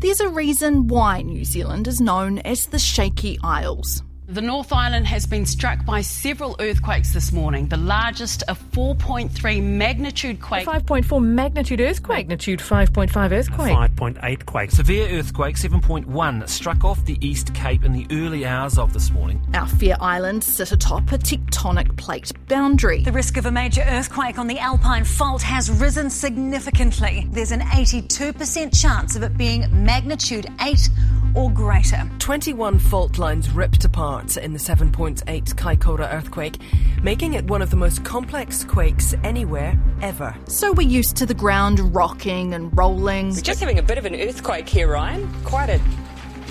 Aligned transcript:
There's 0.00 0.20
a 0.20 0.28
reason 0.28 0.86
why 0.86 1.22
New 1.22 1.44
Zealand 1.44 1.88
is 1.88 2.00
known 2.00 2.38
as 2.38 2.66
the 2.66 2.78
Shaky 2.78 3.36
Isles. 3.42 4.04
The 4.30 4.42
North 4.42 4.74
Island 4.74 5.06
has 5.06 5.24
been 5.24 5.46
struck 5.46 5.86
by 5.86 6.02
several 6.02 6.54
earthquakes 6.60 7.14
this 7.14 7.32
morning, 7.32 7.66
the 7.66 7.78
largest 7.78 8.42
a 8.46 8.54
4.3 8.54 9.62
magnitude 9.62 10.42
quake. 10.42 10.66
5.4 10.66 11.24
magnitude 11.24 11.80
earthquake, 11.80 12.28
magnitude 12.28 12.58
5.5 12.58 13.32
earthquake. 13.32 13.74
5.8 13.74 14.44
quake. 14.44 14.70
Severe 14.70 15.08
earthquake 15.18 15.56
7.1 15.56 16.46
struck 16.46 16.84
off 16.84 17.02
the 17.06 17.16
East 17.26 17.54
Cape 17.54 17.84
in 17.84 17.92
the 17.94 18.06
early 18.10 18.44
hours 18.44 18.76
of 18.76 18.92
this 18.92 19.10
morning. 19.10 19.40
Our 19.54 19.66
fair 19.66 19.96
islands 19.98 20.44
sit 20.44 20.72
atop 20.72 21.10
a 21.10 21.16
tectonic 21.16 21.96
plate 21.96 22.30
boundary. 22.48 23.04
The 23.04 23.12
risk 23.12 23.38
of 23.38 23.46
a 23.46 23.50
major 23.50 23.82
earthquake 23.88 24.38
on 24.38 24.46
the 24.46 24.58
Alpine 24.58 25.04
Fault 25.04 25.40
has 25.40 25.70
risen 25.70 26.10
significantly. 26.10 27.26
There's 27.30 27.52
an 27.52 27.62
82% 27.62 28.78
chance 28.78 29.16
of 29.16 29.22
it 29.22 29.38
being 29.38 29.64
magnitude 29.86 30.48
8 30.60 30.90
or 31.38 31.48
greater. 31.50 32.10
21 32.18 32.80
fault 32.80 33.16
lines 33.16 33.48
ripped 33.50 33.84
apart 33.84 34.36
in 34.36 34.52
the 34.52 34.58
7.8 34.58 35.22
Kaikoura 35.54 36.12
earthquake, 36.12 36.60
making 37.00 37.34
it 37.34 37.44
one 37.44 37.62
of 37.62 37.70
the 37.70 37.76
most 37.76 38.04
complex 38.04 38.64
quakes 38.64 39.14
anywhere 39.22 39.78
ever. 40.02 40.34
So 40.48 40.72
we're 40.72 40.88
used 40.88 41.16
to 41.18 41.26
the 41.26 41.34
ground 41.34 41.94
rocking 41.94 42.54
and 42.54 42.76
rolling. 42.76 43.28
We're 43.28 43.40
just 43.40 43.60
having 43.60 43.78
a 43.78 43.82
bit 43.84 43.98
of 43.98 44.04
an 44.04 44.16
earthquake 44.16 44.68
here, 44.68 44.90
Ryan. 44.90 45.32
Quite 45.44 45.70
a 45.70 45.80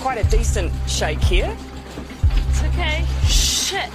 quite 0.00 0.16
a 0.16 0.24
decent 0.30 0.72
shake 0.88 1.20
here. 1.20 1.54
It's 2.48 2.62
okay. 2.62 3.04
Shit. 3.26 3.90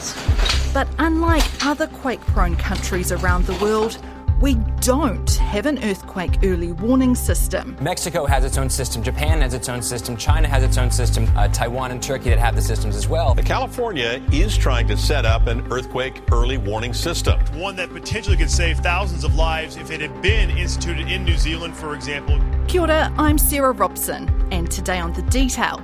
But 0.74 0.88
unlike 1.00 1.44
other 1.66 1.88
quake 1.88 2.22
prone 2.22 2.56
countries 2.56 3.12
around 3.12 3.46
the 3.46 3.56
world, 3.56 3.98
we 4.44 4.56
don't 4.82 5.36
have 5.36 5.66
an 5.68 5.82
earthquake 5.86 6.38
early 6.44 6.74
warning 6.74 7.16
system. 7.16 7.78
Mexico 7.80 8.26
has 8.26 8.44
its 8.44 8.58
own 8.58 8.70
system, 8.70 9.02
Japan 9.02 9.40
has 9.40 9.54
its 9.54 9.70
own 9.70 9.82
system, 9.82 10.18
China 10.18 10.50
has 10.50 10.64
its 10.64 10.78
own 10.78 10.92
system, 10.92 11.26
uh, 11.38 11.48
Taiwan 11.48 11.92
and 11.92 12.04
Turkey 12.04 12.30
that 12.30 12.40
have 12.40 12.54
the 12.54 12.62
systems 12.62 12.98
as 12.98 13.08
well. 13.08 13.34
California 13.36 14.22
is 14.34 14.58
trying 14.58 14.86
to 14.86 14.98
set 14.98 15.26
up 15.26 15.48
an 15.48 15.66
earthquake 15.72 16.22
early 16.34 16.58
warning 16.58 16.94
system. 16.94 17.40
One 17.58 17.78
that 17.78 17.90
potentially 17.94 18.36
could 18.36 18.52
save 18.52 18.80
thousands 18.80 19.24
of 19.24 19.34
lives 19.36 19.78
if 19.78 19.92
it 19.92 20.02
had 20.02 20.22
been 20.22 20.50
instituted 20.50 21.10
in 21.10 21.24
New 21.24 21.38
Zealand, 21.38 21.74
for 21.74 21.96
example. 21.96 22.38
Kia 22.68 22.82
ora, 22.82 23.14
I'm 23.18 23.38
Sarah 23.38 23.72
Robson, 23.72 24.30
and 24.52 24.70
today 24.70 25.00
on 25.00 25.14
The 25.14 25.22
Detail, 25.22 25.82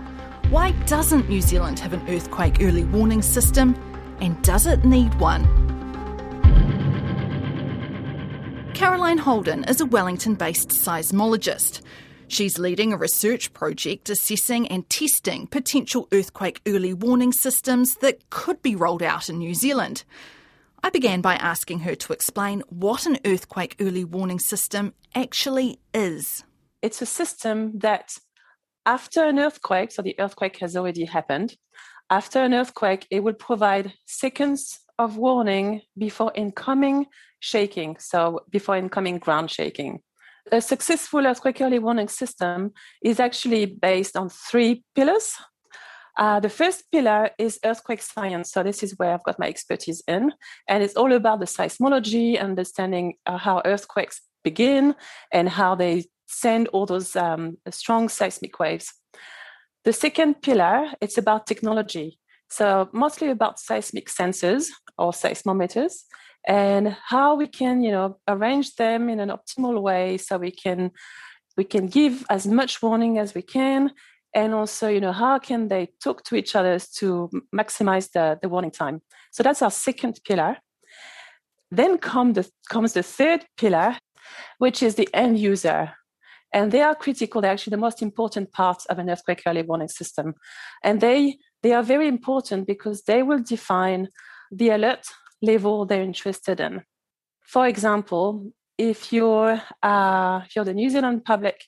why 0.50 0.72
doesn't 0.86 1.30
New 1.30 1.40
Zealand 1.40 1.80
have 1.80 1.94
an 1.94 2.02
earthquake 2.10 2.58
early 2.60 2.84
warning 2.84 3.22
system, 3.22 3.73
and 4.20 4.42
does 4.44 4.66
it 4.66 4.84
need 4.84 5.18
one? 5.18 5.69
Caroline 8.80 9.18
Holden 9.18 9.66
is 9.66 9.82
a 9.82 9.86
Wellington 9.86 10.36
based 10.36 10.70
seismologist. 10.70 11.82
She's 12.30 12.58
leading 12.58 12.94
a 12.94 12.98
research 12.98 13.52
project 13.52 14.10
assessing 14.10 14.70
and 14.70 14.90
testing 14.90 15.48
potential 15.48 16.08
earthquake 16.14 16.62
early 16.66 16.94
warning 16.94 17.34
systems 17.34 17.96
that 17.96 18.30
could 18.30 18.62
be 18.62 18.78
rolled 18.78 19.04
out 19.04 19.28
in 19.28 19.38
New 19.38 19.54
Zealand. 19.54 20.06
I 20.82 20.92
began 20.92 21.20
by 21.20 21.36
asking 21.36 21.80
her 21.80 21.94
to 21.96 22.14
explain 22.14 22.64
what 22.70 23.06
an 23.06 23.18
earthquake 23.26 23.76
early 23.82 24.06
warning 24.06 24.40
system 24.40 24.94
actually 25.14 25.82
is. 25.94 26.46
It's 26.82 27.02
a 27.02 27.06
system 27.06 27.80
that, 27.80 28.18
after 28.86 29.26
an 29.26 29.40
earthquake, 29.40 29.92
so 29.92 30.02
the 30.02 30.18
earthquake 30.18 30.56
has 30.60 30.78
already 30.78 31.04
happened, 31.04 31.58
after 32.10 32.42
an 32.42 32.54
earthquake, 32.54 33.08
it 33.12 33.26
will 33.26 33.34
provide 33.34 33.92
seconds 34.06 34.80
of 34.98 35.18
warning 35.18 35.82
before 35.98 36.32
incoming 36.34 37.08
shaking, 37.40 37.98
so 38.00 38.42
before 38.50 38.78
incoming 38.78 39.18
ground 39.18 39.52
shaking. 39.52 40.02
A 40.52 40.62
successful 40.62 41.26
earthquake 41.28 41.62
early 41.62 41.80
warning 41.80 42.08
system 42.08 42.72
is 43.04 43.20
actually 43.20 43.66
based 43.66 44.18
on 44.18 44.30
three 44.30 44.84
pillars. 44.95 45.36
Uh, 46.17 46.40
the 46.40 46.50
first 46.50 46.84
pillar 46.92 47.30
is 47.38 47.60
earthquake 47.64 48.02
science. 48.02 48.52
So, 48.52 48.64
this 48.64 48.83
is 48.83 48.95
where 48.98 49.14
I've 49.14 49.23
got 49.23 49.39
my 49.39 49.48
expertise 49.48 50.02
in. 50.08 50.33
And 50.67 50.83
it's 50.83 50.95
all 50.95 51.14
about 51.14 51.39
the 51.39 51.45
seismology, 51.45 52.39
understanding 52.42 53.14
uh, 53.26 53.38
how 53.38 53.61
earthquakes 53.64 54.21
begin 54.44 54.95
and 55.32 55.48
how 55.48 55.76
they 55.76 56.06
send 56.27 56.67
all 56.70 56.86
those 56.86 57.16
um, 57.16 57.58
strong 57.70 58.10
seismic 58.10 58.60
waves. 58.60 58.94
The 59.86 59.94
second 59.94 60.42
pillar, 60.42 60.88
it's 61.00 61.17
about 61.17 61.48
technology. 61.48 62.20
So, 62.50 62.89
mostly 62.92 63.30
about 63.30 63.60
seismic 63.60 64.10
sensors 64.10 64.66
or 64.98 65.11
seismometers 65.11 65.94
and 66.49 66.98
how 67.05 67.36
we 67.36 67.48
can 67.48 67.82
you 67.82 67.92
know 67.92 68.17
arrange 68.27 68.76
them 68.76 69.08
in 69.08 69.20
an 69.20 69.30
optimal 69.30 69.82
way 69.82 70.17
so 70.17 70.37
we 70.37 70.52
can 70.52 70.92
we 71.55 71.64
can 71.64 71.86
give 71.87 72.26
as 72.30 72.48
much 72.48 72.82
warning 72.82 73.20
as 73.20 73.33
we 73.36 73.43
can 73.43 73.92
and 74.36 74.54
also 74.54 74.88
you 74.88 74.99
know 74.99 75.11
how 75.11 75.38
can 75.39 75.67
they 75.67 75.89
talk 76.04 76.23
to 76.23 76.36
each 76.36 76.55
other 76.55 76.80
to 76.98 77.30
maximize 77.55 78.11
the, 78.11 78.38
the 78.42 78.49
warning 78.49 78.71
time. 78.71 79.02
So 79.32 79.43
that's 79.43 79.61
our 79.61 79.71
second 79.71 80.20
pillar. 80.27 80.58
Then 81.71 81.98
come 81.98 82.33
the, 82.33 82.49
comes 82.70 82.93
the 82.93 83.04
third 83.04 83.45
pillar 83.58 83.98
which 84.58 84.83
is 84.83 84.95
the 84.95 85.09
end 85.14 85.39
user. 85.39 85.93
And 86.52 86.71
they 86.71 86.82
are 86.82 86.95
critical. 86.95 87.42
They're 87.42 87.52
actually 87.52 87.71
the 87.71 87.77
most 87.77 88.02
important 88.02 88.52
part 88.52 88.83
of 88.89 88.98
an 88.98 89.09
earthquake 89.09 89.43
early 89.45 89.61
warning 89.61 89.88
system. 89.88 90.33
And 90.83 90.99
they 90.99 91.38
they 91.61 91.73
are 91.73 91.83
very 91.83 92.08
important 92.08 92.65
because 92.65 93.04
they 93.04 93.21
will 93.21 93.39
define 93.39 94.08
the 94.52 94.70
alert 94.70 95.05
level 95.42 95.86
they're 95.86 96.04
interested 96.04 96.60
in. 96.60 96.83
For 97.42 97.67
example, 97.67 98.52
if 98.77 99.11
you're, 99.11 99.61
uh, 99.83 100.42
if 100.45 100.55
you're 100.55 100.66
the 100.66 100.73
New 100.73 100.89
Zealand 100.89 101.26
public 101.26 101.66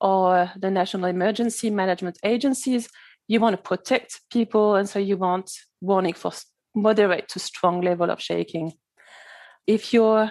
or 0.00 0.50
the 0.56 0.70
National 0.70 1.06
Emergency 1.06 1.70
Management 1.70 2.18
Agencies, 2.24 2.88
you 3.28 3.40
want 3.40 3.56
to 3.56 3.62
protect 3.62 4.20
people, 4.30 4.76
and 4.76 4.88
so 4.88 4.98
you 4.98 5.16
want 5.16 5.50
warning 5.80 6.14
for 6.14 6.32
moderate 6.74 7.28
to 7.28 7.38
strong 7.38 7.80
level 7.80 8.10
of 8.10 8.22
shaking. 8.22 8.72
If 9.66 9.92
you're 9.92 10.30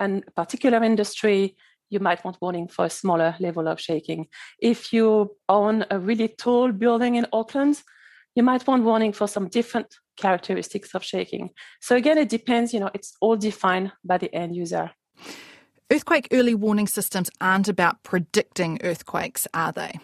a 0.00 0.22
particular 0.34 0.82
industry, 0.82 1.56
you 1.90 2.00
might 2.00 2.24
want 2.24 2.38
warning 2.40 2.66
for 2.66 2.86
a 2.86 2.90
smaller 2.90 3.36
level 3.38 3.68
of 3.68 3.80
shaking. 3.80 4.26
If 4.58 4.92
you 4.92 5.36
own 5.48 5.84
a 5.90 5.98
really 5.98 6.28
tall 6.28 6.72
building 6.72 7.14
in 7.14 7.26
Auckland, 7.32 7.82
you 8.34 8.42
might 8.42 8.66
want 8.66 8.84
warning 8.84 9.12
for 9.12 9.28
some 9.28 9.48
different 9.48 9.94
characteristics 10.16 10.94
of 10.94 11.04
shaking. 11.04 11.50
So 11.80 11.96
again, 11.96 12.18
it 12.18 12.28
depends, 12.28 12.72
you 12.72 12.80
know, 12.80 12.90
it's 12.94 13.16
all 13.20 13.36
defined 13.36 13.92
by 14.04 14.18
the 14.18 14.32
end 14.34 14.54
user. 14.54 14.90
Earthquake 15.92 16.28
early 16.32 16.54
warning 16.54 16.86
systems 16.86 17.30
aren't 17.40 17.68
about 17.68 18.02
predicting 18.02 18.80
earthquakes, 18.82 19.46
are 19.54 19.72
they? 19.72 19.98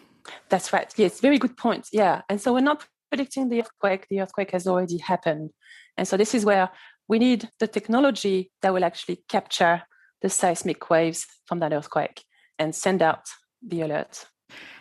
That's 0.49 0.73
right. 0.73 0.93
Yes, 0.97 1.21
very 1.21 1.39
good 1.39 1.57
point. 1.57 1.89
Yeah. 1.93 2.23
And 2.29 2.41
so 2.41 2.53
we're 2.53 2.61
not 2.61 2.87
predicting 3.11 3.49
the 3.49 3.61
earthquake, 3.61 4.07
the 4.09 4.21
earthquake 4.21 4.53
has 4.53 4.67
already 4.67 4.99
happened. 4.99 5.51
And 5.97 6.07
so 6.07 6.17
this 6.17 6.35
is 6.35 6.45
where 6.45 6.71
we 7.09 7.19
need 7.19 7.49
the 7.59 7.67
technology 7.67 8.53
that 8.63 8.73
will 8.73 8.85
actually 8.85 9.25
capture 9.29 9.83
the 10.23 10.31
seismic 10.31 10.91
waves 10.91 11.27
from 11.47 11.59
that 11.61 11.73
earthquake 11.73 12.23
and 12.59 12.75
send 12.75 13.03
out 13.03 13.25
the 13.67 13.81
alert. 13.81 14.27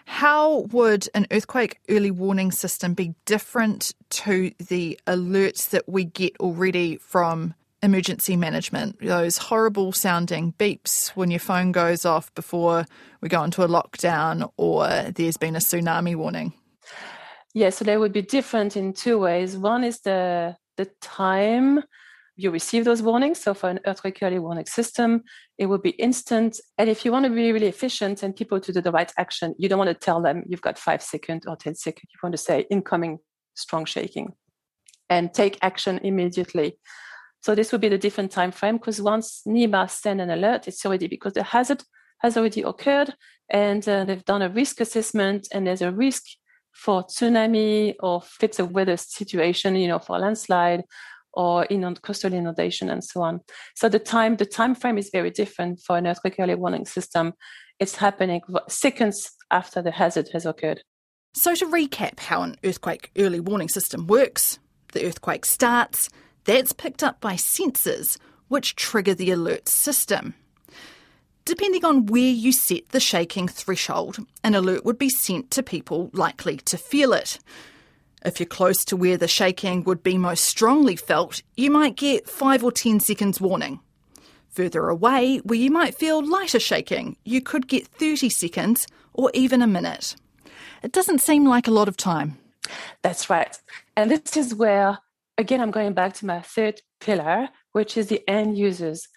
How 0.06 0.62
would 0.72 1.08
an 1.14 1.28
earthquake 1.32 1.80
early 1.90 2.12
warning 2.12 2.52
system 2.52 2.94
be 2.94 3.16
different 3.26 3.94
to 4.10 4.52
the 4.58 5.00
alerts 5.08 5.70
that 5.70 5.88
we 5.88 6.06
get 6.06 6.36
already 6.40 6.98
from 6.98 7.54
emergency 7.84 8.36
management? 8.36 9.00
Those 9.00 9.38
horrible 9.38 9.92
sounding 9.92 10.54
beeps 10.54 11.10
when 11.10 11.32
your 11.32 11.40
phone 11.40 11.72
goes 11.72 12.06
off 12.06 12.34
before 12.34 12.86
we 13.22 13.30
go 13.30 13.44
into 13.44 13.64
a 13.64 13.68
lockdown 13.68 14.52
or 14.58 14.88
there's 15.12 15.38
been 15.38 15.56
a 15.56 15.60
tsunami 15.60 16.16
warning? 16.16 16.54
Yeah, 17.54 17.70
so 17.70 17.86
they 17.86 17.98
would 17.98 18.14
be 18.14 18.22
different 18.22 18.78
in 18.78 18.94
two 18.94 19.18
ways. 19.18 19.58
One 19.58 19.84
is 19.84 20.02
the 20.02 20.56
the 20.78 20.86
time 21.02 21.84
you 22.40 22.52
receive 22.52 22.86
those 22.86 23.02
warnings. 23.02 23.40
So 23.40 23.54
for 23.54 23.70
an 23.70 23.82
earthquake 23.86 24.20
early 24.22 24.40
warning 24.40 24.66
system, 24.66 25.24
it 25.58 25.66
would 25.66 25.82
be 25.82 25.92
instant. 25.92 26.60
And 26.78 26.90
if 26.90 27.04
you 27.04 27.12
want 27.12 27.26
to 27.26 27.30
be 27.30 27.52
really 27.52 27.68
efficient 27.68 28.24
and 28.24 28.36
people 28.36 28.62
to 28.62 28.72
do 28.72 28.80
the 28.80 28.92
right 28.92 29.12
action, 29.18 29.56
you 29.58 29.68
don't 29.68 29.78
want 29.78 29.90
to 29.90 29.94
tell 29.94 30.22
them 30.22 30.44
you've 30.48 30.62
got 30.62 30.80
five 30.80 31.02
seconds 31.02 31.46
or 31.46 31.58
10 31.58 31.76
seconds. 31.76 32.10
You 32.14 32.20
want 32.24 32.34
to 32.34 32.38
say 32.38 32.66
incoming 32.72 33.20
strong 33.56 33.84
shaking 33.84 34.34
and 35.10 35.34
take 35.34 35.58
action 35.62 36.00
immediately. 36.02 36.78
So 37.42 37.56
this 37.56 37.72
would 37.72 37.82
be 37.82 37.90
the 37.90 37.98
different 37.98 38.32
time 38.32 38.52
frame 38.52 38.78
because 38.78 39.02
once 39.02 39.42
NEMA 39.46 39.90
send 39.90 40.22
an 40.22 40.30
alert, 40.30 40.68
it's 40.68 40.86
already 40.86 41.08
because 41.08 41.34
the 41.34 41.44
hazard 41.44 41.84
has 42.20 42.38
already 42.38 42.62
occurred 42.62 43.14
and 43.50 43.88
uh, 43.88 44.06
they've 44.06 44.26
done 44.26 44.42
a 44.42 44.50
risk 44.50 44.80
assessment 44.80 45.48
and 45.54 45.68
there's 45.68 45.82
a 45.82 45.92
risk 45.92 46.24
for 46.74 47.04
tsunami 47.04 47.96
or 48.00 48.22
if 48.24 48.44
it's 48.44 48.60
a 48.60 48.66
weather 48.66 48.98
situation, 48.98 49.76
you 49.76 49.88
know, 49.88 50.00
for 50.00 50.20
landslide 50.20 50.84
or 51.34 51.66
in 51.66 51.96
coastal 51.96 52.34
inundation 52.34 52.90
and 52.90 53.04
so 53.04 53.22
on. 53.22 53.42
So 53.76 53.90
the 53.90 54.00
time 54.00 54.38
the 54.38 54.46
time 54.46 54.76
frame 54.76 54.98
is 54.98 55.10
very 55.12 55.32
different 55.32 55.82
for 55.82 55.98
an 55.98 56.08
earthquake 56.08 56.36
early 56.40 56.56
warning 56.56 56.86
system. 56.86 57.34
It's 57.80 57.96
happening 57.96 58.42
seconds 58.68 59.32
after 59.52 59.82
the 59.82 59.92
hazard 59.92 60.30
has 60.34 60.46
occurred. 60.46 60.82
So 61.34 61.56
to 61.56 61.66
recap 61.68 62.20
how 62.20 62.42
an 62.42 62.56
earthquake 62.64 63.12
early 63.18 63.40
warning 63.40 63.70
system 63.70 64.08
works, 64.08 64.60
the 64.94 65.06
earthquake 65.06 65.46
starts, 65.46 66.10
that's 66.46 66.74
picked 66.74 67.04
up 67.04 67.22
by 67.22 67.36
sensors 67.36 68.18
which 68.48 68.76
trigger 68.76 69.14
the 69.14 69.32
alert 69.32 69.70
system. 69.70 70.34
Depending 71.46 71.86
on 71.86 72.08
where 72.08 72.22
you 72.22 72.52
set 72.52 72.90
the 72.90 73.00
shaking 73.00 73.48
threshold, 73.48 74.18
an 74.44 74.56
alert 74.56 74.86
would 74.86 75.00
be 75.00 75.10
sent 75.10 75.50
to 75.52 75.64
people 75.64 76.10
likely 76.14 76.58
to 76.58 76.78
feel 76.78 77.14
it. 77.14 77.40
If 78.26 78.40
you're 78.40 78.48
close 78.48 78.84
to 78.86 78.98
where 78.98 79.18
the 79.18 79.30
shaking 79.30 79.84
would 79.86 80.04
be 80.04 80.18
most 80.18 80.44
strongly 80.44 80.98
felt, 80.98 81.42
you 81.56 81.72
might 81.72 81.96
get 81.96 82.30
5 82.30 82.64
or 82.64 82.72
10 82.72 83.00
seconds 83.00 83.40
warning. 83.40 83.80
Further 84.50 84.90
away, 84.90 85.38
where 85.38 85.60
you 85.60 85.72
might 85.72 85.96
feel 85.96 86.26
lighter 86.26 86.60
shaking, 86.60 87.16
you 87.24 87.40
could 87.42 87.68
get 87.68 87.88
30 87.88 88.30
seconds 88.30 88.88
or 89.14 89.32
even 89.34 89.62
a 89.62 89.68
minute. 89.68 90.16
It 90.84 90.92
doesn't 90.92 91.22
seem 91.22 91.46
like 91.46 91.68
a 91.68 91.72
lot 91.72 91.88
of 91.88 91.96
time. 91.96 92.38
That's 93.04 93.30
right. 93.30 93.58
And 93.96 94.12
this 94.12 94.36
is 94.36 94.54
where, 94.54 95.00
again, 95.38 95.62
I'm 95.62 95.72
going 95.72 95.94
back 95.94 96.14
to 96.16 96.26
my 96.26 96.42
third 96.42 96.82
pillar, 97.00 97.50
which 97.72 97.96
is 97.96 98.08
the 98.08 98.28
end 98.30 98.58
users. 98.58 99.08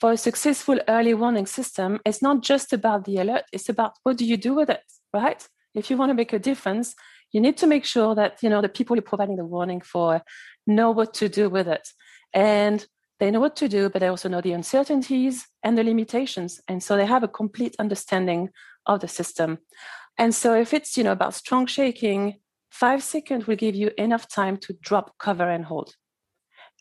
For 0.00 0.12
a 0.12 0.16
successful 0.16 0.80
early 0.88 1.14
warning 1.14 1.46
system, 1.46 1.98
it's 2.04 2.22
not 2.22 2.42
just 2.42 2.72
about 2.72 3.04
the 3.04 3.18
alert, 3.18 3.44
it's 3.52 3.68
about 3.68 3.92
what 4.02 4.18
do 4.18 4.26
you 4.26 4.36
do 4.36 4.54
with 4.54 4.68
it, 4.68 4.82
right? 5.14 5.46
If 5.74 5.90
you 5.90 5.96
want 5.96 6.10
to 6.10 6.14
make 6.14 6.32
a 6.32 6.38
difference, 6.38 6.94
you 7.32 7.40
need 7.40 7.56
to 7.58 7.66
make 7.66 7.84
sure 7.84 8.14
that 8.14 8.42
you 8.42 8.48
know 8.48 8.60
the 8.60 8.68
people 8.68 8.96
you're 8.96 9.02
providing 9.02 9.36
the 9.36 9.44
warning 9.44 9.80
for 9.80 10.22
know 10.66 10.90
what 10.90 11.14
to 11.14 11.28
do 11.28 11.48
with 11.48 11.68
it. 11.68 11.88
And 12.32 12.86
they 13.18 13.30
know 13.30 13.40
what 13.40 13.56
to 13.56 13.68
do, 13.68 13.90
but 13.90 14.00
they 14.00 14.08
also 14.08 14.28
know 14.28 14.40
the 14.40 14.52
uncertainties 14.52 15.46
and 15.62 15.76
the 15.76 15.84
limitations. 15.84 16.60
And 16.68 16.82
so 16.82 16.96
they 16.96 17.06
have 17.06 17.22
a 17.22 17.28
complete 17.28 17.76
understanding 17.78 18.50
of 18.86 19.00
the 19.00 19.08
system. 19.08 19.58
And 20.16 20.34
so 20.34 20.54
if 20.54 20.72
it's 20.72 20.96
you 20.96 21.04
know 21.04 21.12
about 21.12 21.34
strong 21.34 21.66
shaking, 21.66 22.36
five 22.70 23.02
seconds 23.02 23.46
will 23.46 23.56
give 23.56 23.74
you 23.74 23.90
enough 23.98 24.28
time 24.28 24.56
to 24.58 24.72
drop 24.82 25.18
cover 25.18 25.48
and 25.48 25.64
hold 25.64 25.94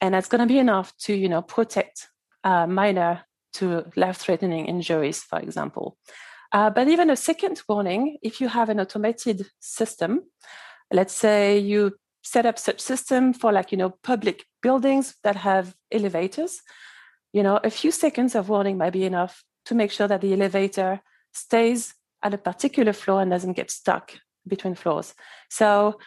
and 0.01 0.13
that's 0.13 0.27
going 0.27 0.39
to 0.39 0.47
be 0.47 0.59
enough 0.59 0.95
to 0.97 1.13
you 1.13 1.29
know 1.29 1.41
protect 1.41 2.07
uh, 2.43 2.67
minor 2.67 3.21
to 3.53 3.85
life-threatening 3.95 4.65
injuries 4.65 5.23
for 5.23 5.39
example 5.39 5.97
uh, 6.51 6.69
but 6.69 6.87
even 6.87 7.09
a 7.09 7.15
second 7.15 7.61
warning 7.67 8.17
if 8.21 8.41
you 8.41 8.47
have 8.47 8.69
an 8.69 8.79
automated 8.79 9.45
system 9.59 10.21
let's 10.91 11.13
say 11.13 11.57
you 11.57 11.95
set 12.23 12.45
up 12.45 12.59
such 12.59 12.79
system 12.79 13.33
for 13.33 13.51
like 13.51 13.71
you 13.71 13.77
know 13.77 13.93
public 14.03 14.45
buildings 14.61 15.15
that 15.23 15.35
have 15.35 15.75
elevators 15.91 16.61
you 17.33 17.43
know 17.43 17.59
a 17.63 17.69
few 17.69 17.91
seconds 17.91 18.35
of 18.35 18.49
warning 18.49 18.77
might 18.77 18.93
be 18.93 19.05
enough 19.05 19.43
to 19.65 19.75
make 19.75 19.91
sure 19.91 20.07
that 20.07 20.21
the 20.21 20.33
elevator 20.33 21.01
stays 21.33 21.93
at 22.23 22.33
a 22.33 22.37
particular 22.37 22.93
floor 22.93 23.21
and 23.21 23.31
doesn't 23.31 23.53
get 23.53 23.71
stuck 23.71 24.13
between 24.47 24.75
floors. 24.75 25.13
So 25.49 25.99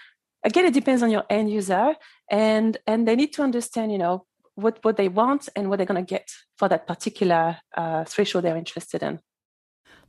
again, 0.44 0.66
it 0.66 0.74
depends 0.74 1.02
on 1.02 1.10
your 1.10 1.24
end 1.30 1.50
user, 1.50 1.94
and 2.30 2.76
and 2.86 3.06
they 3.06 3.16
need 3.16 3.32
to 3.34 3.42
understand, 3.42 3.92
you 3.92 3.98
know, 3.98 4.26
what 4.54 4.78
what 4.82 4.96
they 4.96 5.08
want 5.08 5.48
and 5.56 5.68
what 5.68 5.76
they're 5.76 5.86
going 5.86 6.04
to 6.04 6.14
get 6.14 6.28
for 6.58 6.68
that 6.68 6.86
particular 6.86 7.58
uh, 7.76 8.04
threshold 8.04 8.44
they're 8.44 8.56
interested 8.56 9.02
in. 9.02 9.20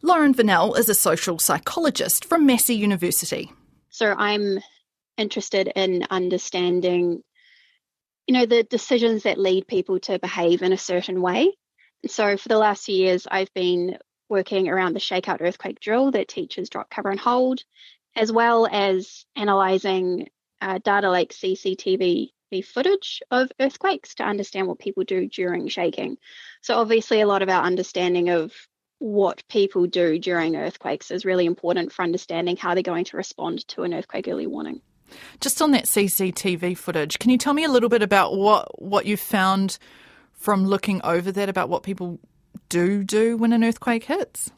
Lauren 0.05 0.33
Vinnell 0.33 0.77
is 0.77 0.89
a 0.89 0.93
social 0.93 1.39
psychologist 1.39 2.25
from 2.25 2.45
Massey 2.45 2.75
University. 2.75 3.49
So 3.87 4.11
I'm 4.11 4.59
interested 5.17 5.71
in 5.73 6.05
understanding, 6.09 7.23
you 8.27 8.33
know, 8.33 8.45
the 8.45 8.63
decisions 8.63 9.23
that 9.23 9.39
lead 9.39 9.65
people 9.65 10.01
to 10.01 10.19
behave 10.19 10.61
in 10.61 10.73
a 10.73 10.77
certain 10.77 11.21
way. 11.21 11.53
So 12.05 12.35
for 12.35 12.49
the 12.49 12.57
last 12.57 12.83
few 12.83 12.97
years, 12.97 13.25
I've 13.31 13.53
been 13.53 13.97
working 14.27 14.67
around 14.67 14.93
the 14.93 14.99
shakeout 14.99 15.39
earthquake 15.39 15.79
drill 15.79 16.11
that 16.11 16.27
teaches 16.27 16.67
drop, 16.67 16.89
cover, 16.89 17.09
and 17.09 17.19
hold, 17.19 17.63
as 18.13 18.29
well 18.29 18.67
as 18.69 19.23
analysing 19.37 20.27
uh, 20.59 20.79
data 20.83 21.09
like 21.09 21.29
CCTV 21.29 22.31
footage 22.61 23.21
of 23.31 23.51
earthquakes 23.59 24.15
to 24.15 24.23
understand 24.23 24.67
what 24.67 24.79
people 24.79 25.03
do 25.03 25.27
during 25.27 25.69
shaking. 25.69 26.17
So, 26.61 26.77
obviously, 26.77 27.21
a 27.21 27.27
lot 27.27 27.41
of 27.41 27.49
our 27.49 27.63
understanding 27.63 28.29
of 28.29 28.53
what 29.03 29.43
people 29.49 29.85
do 29.85 30.17
during 30.17 30.55
earthquakes 30.55 31.11
is 31.11 31.25
really 31.25 31.45
important 31.45 31.91
for 31.91 32.03
understanding 32.03 32.55
how 32.55 32.73
they're 32.73 32.81
going 32.81 33.03
to 33.03 33.17
respond 33.17 33.67
to 33.67 33.83
an 33.83 33.93
earthquake 33.93 34.29
early 34.29 34.47
warning. 34.47 34.81
Just 35.41 35.61
on 35.61 35.71
that 35.71 35.83
CCTV 35.83 36.77
footage, 36.77 37.19
can 37.19 37.29
you 37.29 37.37
tell 37.37 37.53
me 37.53 37.65
a 37.65 37.69
little 37.69 37.89
bit 37.89 38.01
about 38.01 38.37
what, 38.37 38.81
what 38.81 39.05
you 39.05 39.17
found 39.17 39.77
from 40.31 40.65
looking 40.65 41.01
over 41.03 41.33
that 41.33 41.49
about 41.49 41.67
what 41.67 41.83
people 41.83 42.17
do 42.69 43.03
do 43.03 43.35
when 43.35 43.51
an 43.51 43.65
earthquake 43.65 44.05
hits? 44.05 44.51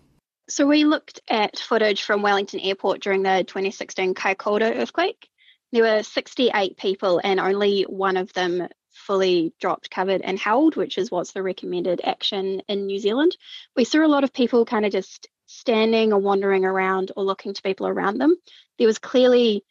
So 0.48 0.68
we 0.68 0.86
looked 0.86 1.22
at 1.28 1.58
footage 1.58 2.04
from 2.04 2.22
Wellington 2.22 2.60
Airport 2.60 3.02
during 3.02 3.24
the 3.24 3.44
2016 3.48 4.14
Kaikoura 4.14 4.78
earthquake. 4.78 5.28
There 5.72 5.82
were 5.82 6.04
68 6.04 6.78
people, 6.78 7.20
and 7.24 7.40
only 7.40 7.82
one 7.90 8.16
of 8.16 8.32
them 8.34 8.68
fully 9.06 9.54
dropped, 9.60 9.92
covered, 9.92 10.22
and 10.22 10.40
held, 10.40 10.76
which 10.76 10.98
is 10.98 11.12
what's 11.12 11.34
the 11.34 11.44
recommended 11.44 12.02
action 12.04 12.62
in 12.68 12.86
New 12.86 13.00
Zealand. 13.00 13.38
We 13.76 13.84
saw 13.84 14.06
a 14.06 14.08
lot 14.08 14.24
of 14.24 14.34
people 14.34 14.66
kind 14.66 14.86
of 14.86 14.92
just 14.92 15.28
standing 15.46 16.12
or 16.12 16.20
wandering 16.20 16.66
around 16.66 17.12
or 17.16 17.24
looking 17.24 17.54
to 17.54 17.62
people 17.62 17.88
around 17.88 18.18
them. 18.18 18.36
There 18.78 18.88
was 18.88 18.98
clearly 18.98 19.64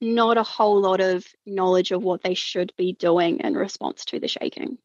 not 0.00 0.38
a 0.38 0.42
whole 0.42 0.80
lot 0.80 1.00
of 1.00 1.24
knowledge 1.46 1.92
of 1.92 2.02
what 2.02 2.22
they 2.22 2.34
should 2.34 2.72
be 2.76 2.94
doing 2.94 3.40
in 3.40 3.54
response 3.54 4.04
to 4.06 4.18
the 4.18 4.28
shaking. 4.28 4.78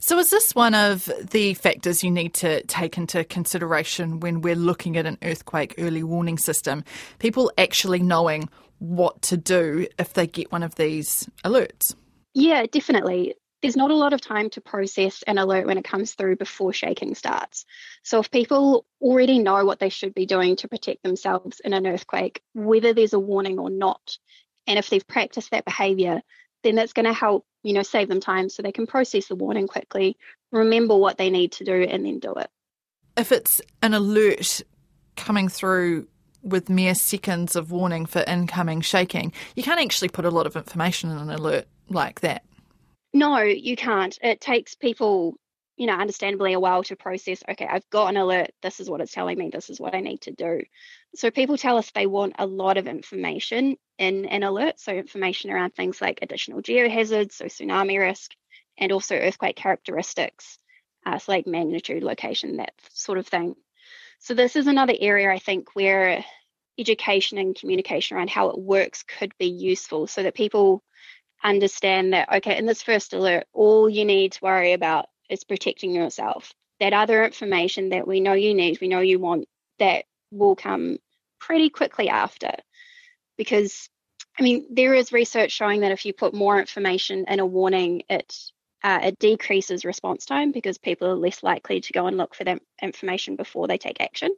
So, 0.00 0.16
is 0.18 0.30
this 0.30 0.54
one 0.54 0.74
of 0.74 1.10
the 1.30 1.54
factors 1.54 2.04
you 2.04 2.10
need 2.12 2.34
to 2.34 2.62
take 2.66 2.96
into 2.96 3.24
consideration 3.24 4.20
when 4.20 4.42
we're 4.42 4.54
looking 4.54 4.96
at 4.96 5.06
an 5.06 5.18
earthquake 5.22 5.74
early 5.76 6.04
warning 6.04 6.38
system? 6.38 6.84
People 7.18 7.50
actually 7.58 7.98
knowing 7.98 8.48
what 8.78 9.20
to 9.22 9.36
do 9.36 9.88
if 9.98 10.12
they 10.12 10.28
get 10.28 10.52
one 10.52 10.62
of 10.62 10.76
these 10.76 11.28
alerts? 11.44 11.96
Yeah, 12.38 12.66
definitely. 12.70 13.34
There's 13.62 13.76
not 13.76 13.90
a 13.90 13.96
lot 13.96 14.12
of 14.12 14.20
time 14.20 14.48
to 14.50 14.60
process 14.60 15.24
an 15.24 15.38
alert 15.38 15.66
when 15.66 15.76
it 15.76 15.82
comes 15.82 16.14
through 16.14 16.36
before 16.36 16.72
shaking 16.72 17.16
starts. 17.16 17.64
So, 18.04 18.20
if 18.20 18.30
people 18.30 18.86
already 19.00 19.40
know 19.40 19.64
what 19.64 19.80
they 19.80 19.88
should 19.88 20.14
be 20.14 20.24
doing 20.24 20.54
to 20.56 20.68
protect 20.68 21.02
themselves 21.02 21.60
in 21.64 21.72
an 21.72 21.84
earthquake, 21.84 22.40
whether 22.54 22.92
there's 22.92 23.12
a 23.12 23.18
warning 23.18 23.58
or 23.58 23.70
not, 23.70 24.18
and 24.68 24.78
if 24.78 24.88
they've 24.88 25.06
practiced 25.08 25.50
that 25.50 25.64
behavior, 25.64 26.22
then 26.62 26.76
that's 26.76 26.92
going 26.92 27.06
to 27.06 27.12
help, 27.12 27.44
you 27.64 27.72
know, 27.72 27.82
save 27.82 28.06
them 28.06 28.20
time 28.20 28.48
so 28.48 28.62
they 28.62 28.70
can 28.70 28.86
process 28.86 29.26
the 29.26 29.34
warning 29.34 29.66
quickly, 29.66 30.16
remember 30.52 30.96
what 30.96 31.18
they 31.18 31.30
need 31.30 31.50
to 31.52 31.64
do, 31.64 31.82
and 31.82 32.06
then 32.06 32.20
do 32.20 32.34
it. 32.34 32.50
If 33.16 33.32
it's 33.32 33.60
an 33.82 33.94
alert 33.94 34.62
coming 35.16 35.48
through 35.48 36.06
with 36.44 36.70
mere 36.70 36.94
seconds 36.94 37.56
of 37.56 37.72
warning 37.72 38.06
for 38.06 38.22
incoming 38.28 38.82
shaking, 38.82 39.32
you 39.56 39.64
can't 39.64 39.80
actually 39.80 40.08
put 40.08 40.24
a 40.24 40.30
lot 40.30 40.46
of 40.46 40.54
information 40.54 41.10
in 41.10 41.18
an 41.18 41.30
alert 41.30 41.66
like 41.90 42.20
that. 42.20 42.44
No, 43.12 43.38
you 43.40 43.76
can't. 43.76 44.16
It 44.22 44.40
takes 44.40 44.74
people, 44.74 45.34
you 45.76 45.86
know, 45.86 45.94
understandably 45.94 46.52
a 46.52 46.60
while 46.60 46.82
to 46.84 46.96
process, 46.96 47.42
okay, 47.48 47.66
I've 47.66 47.88
got 47.90 48.08
an 48.08 48.16
alert, 48.16 48.50
this 48.62 48.80
is 48.80 48.90
what 48.90 49.00
it's 49.00 49.12
telling 49.12 49.38
me, 49.38 49.50
this 49.50 49.70
is 49.70 49.80
what 49.80 49.94
I 49.94 50.00
need 50.00 50.20
to 50.22 50.32
do. 50.32 50.62
So 51.14 51.30
people 51.30 51.56
tell 51.56 51.78
us 51.78 51.90
they 51.90 52.06
want 52.06 52.34
a 52.38 52.46
lot 52.46 52.76
of 52.76 52.86
information 52.86 53.76
in 53.98 54.26
an 54.26 54.42
alert, 54.42 54.78
so 54.78 54.92
information 54.92 55.50
around 55.50 55.74
things 55.74 56.00
like 56.00 56.18
additional 56.20 56.60
geohazards, 56.60 57.32
so 57.32 57.46
tsunami 57.46 57.98
risk, 57.98 58.32
and 58.76 58.92
also 58.92 59.16
earthquake 59.16 59.56
characteristics, 59.56 60.58
uh, 61.06 61.18
so 61.18 61.32
like 61.32 61.46
magnitude, 61.46 62.02
location, 62.02 62.58
that 62.58 62.74
sort 62.92 63.18
of 63.18 63.26
thing. 63.26 63.56
So 64.20 64.34
this 64.34 64.54
is 64.56 64.66
another 64.66 64.94
area 64.98 65.30
I 65.30 65.38
think 65.38 65.74
where 65.74 66.24
education 66.78 67.38
and 67.38 67.56
communication 67.56 68.16
around 68.16 68.30
how 68.30 68.50
it 68.50 68.58
works 68.58 69.02
could 69.02 69.32
be 69.38 69.46
useful 69.46 70.06
so 70.06 70.22
that 70.22 70.34
people 70.34 70.82
understand 71.44 72.12
that 72.12 72.32
okay 72.32 72.56
in 72.58 72.66
this 72.66 72.82
first 72.82 73.12
alert 73.12 73.46
all 73.52 73.88
you 73.88 74.04
need 74.04 74.32
to 74.32 74.42
worry 74.42 74.72
about 74.72 75.06
is 75.30 75.44
protecting 75.44 75.92
yourself 75.92 76.52
that 76.80 76.92
other 76.92 77.24
information 77.24 77.90
that 77.90 78.06
we 78.06 78.20
know 78.20 78.32
you 78.32 78.54
need 78.54 78.80
we 78.80 78.88
know 78.88 79.00
you 79.00 79.18
want 79.18 79.46
that 79.78 80.04
will 80.30 80.56
come 80.56 80.98
pretty 81.38 81.70
quickly 81.70 82.08
after. 82.08 82.52
Because, 83.36 83.88
I 84.38 84.42
mean, 84.42 84.66
there 84.70 84.94
is 84.94 85.12
research 85.12 85.52
showing 85.52 85.80
that 85.80 85.92
if 85.92 86.04
you 86.04 86.12
put 86.12 86.34
more 86.34 86.58
information 86.58 87.24
in 87.28 87.40
a 87.40 87.46
warning, 87.46 88.02
it 88.08 88.34
uh, 88.84 89.00
it 89.02 89.18
decreases 89.18 89.84
response 89.84 90.24
time 90.24 90.52
because 90.52 90.78
people 90.78 91.08
are 91.08 91.16
less 91.16 91.42
likely 91.42 91.80
to 91.80 91.92
go 91.92 92.06
and 92.06 92.16
look 92.16 92.34
for 92.34 92.44
that 92.44 92.62
information 92.80 93.34
before 93.34 93.66
they 93.66 93.78
take 93.78 94.00
action. 94.00 94.30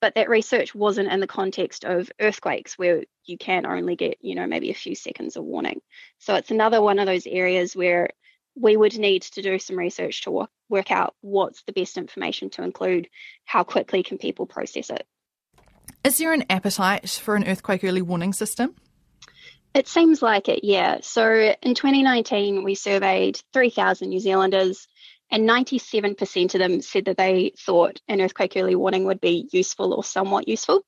But 0.00 0.14
that 0.14 0.30
research 0.30 0.74
wasn't 0.74 1.12
in 1.12 1.20
the 1.20 1.26
context 1.26 1.84
of 1.84 2.10
earthquakes 2.20 2.78
where 2.78 3.04
you 3.26 3.36
can 3.36 3.66
only 3.66 3.96
get, 3.96 4.18
you 4.20 4.34
know, 4.34 4.46
maybe 4.46 4.70
a 4.70 4.74
few 4.74 4.94
seconds 4.94 5.36
of 5.36 5.44
warning. 5.44 5.80
So 6.18 6.34
it's 6.34 6.50
another 6.50 6.80
one 6.80 6.98
of 6.98 7.06
those 7.06 7.26
areas 7.26 7.76
where 7.76 8.10
we 8.54 8.76
would 8.76 8.98
need 8.98 9.22
to 9.22 9.42
do 9.42 9.58
some 9.58 9.78
research 9.78 10.22
to 10.22 10.30
work, 10.30 10.50
work 10.68 10.90
out 10.90 11.14
what's 11.20 11.62
the 11.62 11.72
best 11.72 11.98
information 11.98 12.50
to 12.50 12.62
include, 12.62 13.08
how 13.44 13.62
quickly 13.62 14.02
can 14.02 14.18
people 14.18 14.46
process 14.46 14.90
it. 14.90 15.06
Is 16.02 16.18
there 16.18 16.32
an 16.32 16.44
appetite 16.48 17.08
for 17.08 17.36
an 17.36 17.46
earthquake 17.46 17.84
early 17.84 18.02
warning 18.02 18.32
system? 18.32 18.74
It 19.74 19.86
seems 19.86 20.20
like 20.20 20.48
it, 20.48 20.64
yeah. 20.64 20.98
So 21.02 21.54
in 21.62 21.74
2019, 21.74 22.64
we 22.64 22.74
surveyed 22.74 23.40
3,000 23.52 24.08
New 24.08 24.18
Zealanders, 24.18 24.88
and 25.30 25.48
97% 25.48 26.54
of 26.54 26.58
them 26.58 26.82
said 26.82 27.04
that 27.04 27.16
they 27.16 27.52
thought 27.58 28.00
an 28.08 28.20
earthquake 28.20 28.54
early 28.56 28.74
warning 28.74 29.04
would 29.04 29.20
be 29.20 29.48
useful 29.52 29.92
or 29.94 30.02
somewhat 30.02 30.48
useful. 30.48 30.82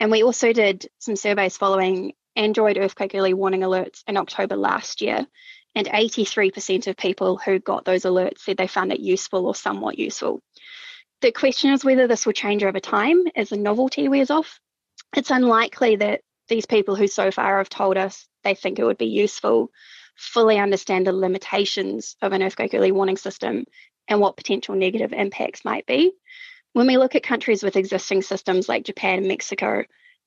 And 0.00 0.10
we 0.10 0.24
also 0.24 0.52
did 0.52 0.88
some 0.98 1.16
surveys 1.16 1.56
following 1.56 2.12
Android 2.34 2.76
earthquake 2.76 3.14
early 3.14 3.34
warning 3.34 3.60
alerts 3.60 4.02
in 4.08 4.16
October 4.16 4.56
last 4.56 5.00
year. 5.00 5.26
And 5.74 5.86
83% 5.86 6.86
of 6.86 6.96
people 6.96 7.36
who 7.38 7.58
got 7.58 7.84
those 7.84 8.02
alerts 8.02 8.40
said 8.40 8.56
they 8.56 8.66
found 8.66 8.92
it 8.92 9.00
useful 9.00 9.46
or 9.46 9.54
somewhat 9.54 9.98
useful. 9.98 10.42
The 11.20 11.32
question 11.32 11.72
is 11.72 11.84
whether 11.84 12.08
this 12.08 12.26
will 12.26 12.32
change 12.32 12.64
over 12.64 12.80
time 12.80 13.22
as 13.36 13.50
the 13.50 13.56
novelty 13.56 14.08
wears 14.08 14.30
off. 14.30 14.58
It's 15.16 15.30
unlikely 15.30 15.96
that 15.96 16.20
these 16.48 16.66
people 16.66 16.96
who 16.96 17.06
so 17.06 17.30
far 17.30 17.58
have 17.58 17.68
told 17.68 17.96
us 17.96 18.26
they 18.42 18.54
think 18.54 18.78
it 18.78 18.84
would 18.84 18.98
be 18.98 19.06
useful 19.06 19.70
fully 20.22 20.58
understand 20.58 21.06
the 21.06 21.12
limitations 21.12 22.16
of 22.22 22.32
an 22.32 22.42
earthquake 22.42 22.72
early 22.74 22.92
warning 22.92 23.16
system 23.16 23.64
and 24.06 24.20
what 24.20 24.36
potential 24.36 24.74
negative 24.76 25.12
impacts 25.12 25.64
might 25.64 25.84
be. 25.84 26.12
When 26.74 26.86
we 26.86 26.96
look 26.96 27.16
at 27.16 27.24
countries 27.24 27.62
with 27.62 27.76
existing 27.76 28.22
systems 28.22 28.68
like 28.68 28.84
Japan 28.84 29.18
and 29.18 29.28
Mexico, 29.28 29.82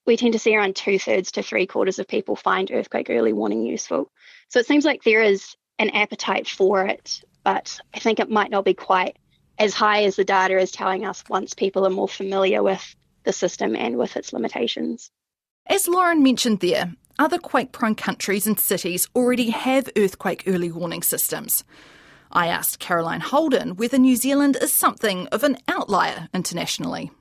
we 0.06 0.18
tend 0.18 0.34
to 0.34 0.40
see 0.40 0.56
around 0.56 0.75
two 0.75 1.00
thirds 1.00 1.32
to 1.32 1.44
three 1.44 1.66
quarters 1.66 1.98
of 1.98 2.08
people 2.08 2.36
find 2.36 2.70
earthquake 2.72 3.10
early 3.10 3.32
warning 3.32 3.64
useful. 3.66 4.12
So 4.50 4.60
it 4.60 4.68
seems 4.68 4.84
like 4.84 5.04
there 5.04 5.24
is 5.24 5.56
an 5.80 5.92
appetite 5.92 6.48
for 6.48 6.86
it, 6.86 7.22
but 7.44 7.80
I 7.94 8.00
think 8.00 8.20
it 8.20 8.30
might 8.30 8.52
not 8.52 8.66
be 8.66 8.74
quite 8.74 9.18
as 9.58 9.74
high 9.74 10.04
as 10.04 10.18
the 10.18 10.25
data 10.25 10.58
is 10.58 10.72
telling 10.72 11.06
us 11.06 11.24
once 11.30 11.54
people 11.54 11.88
are 11.88 11.90
more 11.90 12.10
familiar 12.10 12.62
with 12.62 12.96
the 13.24 13.34
system 13.34 13.75
and 13.78 13.98
with 13.98 14.18
its 14.18 14.34
limitations. 14.34 15.10
As 15.68 15.88
Lauren 15.88 16.22
mentioned 16.22 16.60
there, 16.60 16.94
other 17.20 17.38
quake 17.38 17.72
prone 17.72 17.96
countries 17.96 18.48
and 18.48 18.60
cities 18.60 19.08
already 19.16 19.50
have 19.50 19.90
earthquake 19.98 20.44
early 20.48 20.72
warning 20.72 21.04
systems. 21.04 21.64
I 22.32 22.48
asked 22.48 22.80
Caroline 22.80 23.22
Holden 23.22 23.76
whether 23.78 23.98
New 23.98 24.16
Zealand 24.16 24.58
is 24.62 24.74
something 24.74 25.28
of 25.28 25.44
an 25.44 25.58
outlier 25.68 26.28
internationally. 26.34 27.12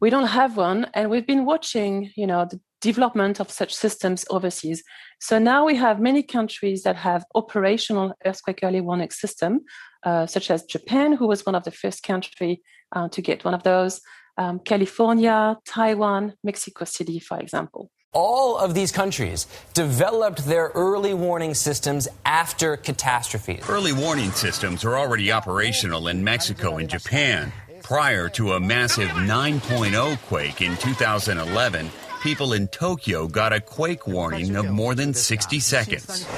We 0.00 0.10
don't 0.10 0.26
have 0.26 0.56
one, 0.56 0.86
and 0.94 1.10
we've 1.10 1.26
been 1.26 1.44
watching, 1.44 2.10
you 2.16 2.26
know, 2.26 2.44
the 2.44 2.60
development 2.80 3.40
of 3.40 3.50
such 3.50 3.72
systems 3.72 4.24
overseas. 4.30 4.82
So 5.20 5.38
now 5.38 5.64
we 5.64 5.76
have 5.76 6.00
many 6.00 6.22
countries 6.22 6.82
that 6.82 6.96
have 6.96 7.24
operational 7.34 8.12
earthquake 8.24 8.60
early 8.62 8.80
warning 8.80 9.10
system, 9.10 9.60
uh, 10.02 10.26
such 10.26 10.50
as 10.50 10.64
Japan, 10.64 11.12
who 11.12 11.28
was 11.28 11.46
one 11.46 11.54
of 11.54 11.62
the 11.62 11.70
first 11.70 12.02
country 12.02 12.60
uh, 12.94 13.08
to 13.10 13.22
get 13.22 13.44
one 13.44 13.54
of 13.54 13.62
those, 13.62 14.00
um, 14.36 14.58
California, 14.58 15.56
Taiwan, 15.64 16.34
Mexico 16.42 16.84
City, 16.84 17.20
for 17.20 17.38
example. 17.38 17.90
All 18.14 18.58
of 18.58 18.74
these 18.74 18.92
countries 18.92 19.46
developed 19.72 20.44
their 20.44 20.70
early 20.74 21.14
warning 21.14 21.54
systems 21.54 22.08
after 22.26 22.76
catastrophes. 22.76 23.64
Early 23.66 23.94
warning 23.94 24.32
systems 24.32 24.84
are 24.84 24.98
already 24.98 25.32
operational 25.32 26.08
in 26.08 26.22
Mexico 26.22 26.76
and 26.76 26.90
Japan. 26.90 27.50
Prior 27.82 28.28
to 28.30 28.52
a 28.52 28.60
massive 28.60 29.08
9.0 29.08 30.18
quake 30.28 30.60
in 30.60 30.76
2011, 30.76 31.90
people 32.22 32.52
in 32.52 32.68
Tokyo 32.68 33.26
got 33.28 33.54
a 33.54 33.60
quake 33.60 34.06
warning 34.06 34.56
of 34.56 34.68
more 34.68 34.94
than 34.94 35.14
60 35.14 35.58
seconds. 35.58 36.28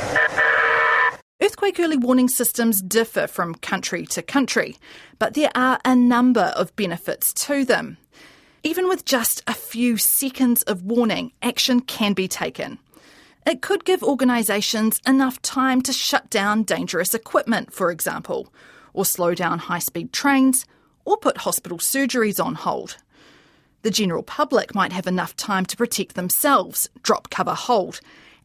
Earthquake 1.42 1.80
early 1.80 1.96
warning 1.96 2.28
systems 2.28 2.80
differ 2.80 3.26
from 3.26 3.56
country 3.56 4.06
to 4.06 4.22
country, 4.22 4.76
but 5.18 5.34
there 5.34 5.50
are 5.56 5.80
a 5.84 5.96
number 5.96 6.52
of 6.54 6.74
benefits 6.76 7.32
to 7.32 7.64
them. 7.64 7.98
Even 8.66 8.88
with 8.88 9.04
just 9.04 9.42
a 9.46 9.52
few 9.52 9.98
seconds 9.98 10.62
of 10.62 10.82
warning, 10.82 11.32
action 11.42 11.80
can 11.80 12.14
be 12.14 12.26
taken. 12.26 12.78
It 13.46 13.60
could 13.60 13.84
give 13.84 14.02
organisations 14.02 15.02
enough 15.06 15.42
time 15.42 15.82
to 15.82 15.92
shut 15.92 16.30
down 16.30 16.62
dangerous 16.62 17.12
equipment, 17.12 17.74
for 17.74 17.90
example, 17.90 18.50
or 18.94 19.04
slow 19.04 19.34
down 19.34 19.58
high 19.58 19.80
speed 19.80 20.14
trains, 20.14 20.64
or 21.04 21.18
put 21.18 21.36
hospital 21.36 21.76
surgeries 21.76 22.42
on 22.42 22.54
hold. 22.54 22.96
The 23.82 23.90
general 23.90 24.22
public 24.22 24.74
might 24.74 24.94
have 24.94 25.06
enough 25.06 25.36
time 25.36 25.66
to 25.66 25.76
protect 25.76 26.14
themselves, 26.14 26.88
drop 27.02 27.28
cover 27.28 27.52
hold, 27.52 28.00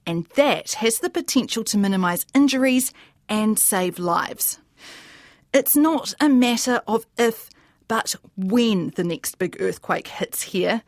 and 0.05 0.25
that 0.35 0.73
has 0.73 0.99
the 0.99 1.09
potential 1.09 1.63
to 1.63 1.77
minimise 1.77 2.25
injuries 2.35 2.91
and 3.29 3.57
save 3.57 3.97
lives. 3.97 4.59
It's 5.53 5.77
not 5.77 6.13
a 6.19 6.27
matter 6.27 6.81
of 6.89 7.05
if 7.17 7.49
but 7.89 8.15
when 8.37 8.91
the 8.95 9.03
next 9.03 9.37
big 9.39 9.57
earthquake 9.59 10.07
hits 10.07 10.43
here, 10.43 10.83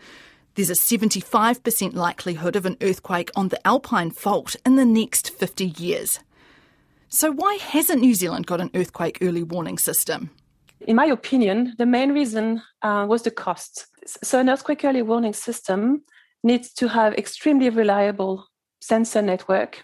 there's 0.55 0.70
a 0.70 0.74
75% 0.74 1.93
likelihood 1.96 2.55
of 2.55 2.65
an 2.65 2.77
earthquake 2.79 3.31
on 3.36 3.50
the 3.50 3.67
Alpine 3.67 4.12
Fault 4.12 4.55
in 4.65 4.75
the 4.75 4.86
next 4.86 5.31
50 5.31 5.65
years. 5.65 6.20
So, 7.10 7.31
why 7.31 7.55
hasn't 7.55 8.01
New 8.01 8.13
Zealand 8.13 8.46
got 8.46 8.62
an 8.62 8.70
earthquake 8.74 9.17
early 9.22 9.43
warning 9.43 9.77
system? 9.77 10.29
In 10.81 10.96
my 10.96 11.05
opinion, 11.05 11.74
the 11.77 11.86
main 11.86 12.13
reason 12.13 12.62
uh, 12.81 13.05
was 13.10 13.24
the 13.24 13.31
cost. 13.31 13.88
So, 14.24 14.39
an 14.39 14.50
earthquake 14.50 14.86
early 14.86 15.01
warning 15.01 15.34
system 15.34 16.03
needs 16.43 16.72
to 16.74 16.88
have 16.88 17.13
extremely 17.15 17.70
reliable 17.70 18.48
sensor 18.79 19.22
network, 19.22 19.84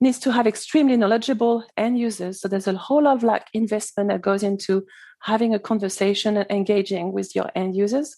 needs 0.00 0.18
to 0.20 0.32
have 0.32 0.46
extremely 0.46 0.96
knowledgeable 0.96 1.64
end 1.76 1.98
users. 1.98 2.40
So, 2.40 2.48
there's 2.48 2.68
a 2.68 2.76
whole 2.76 3.04
lot 3.04 3.16
of 3.16 3.22
like 3.22 3.46
investment 3.52 4.10
that 4.10 4.22
goes 4.22 4.42
into 4.42 4.84
having 5.22 5.54
a 5.54 5.58
conversation 5.58 6.36
and 6.36 6.50
engaging 6.50 7.12
with 7.12 7.34
your 7.34 7.50
end 7.54 7.74
users, 7.74 8.16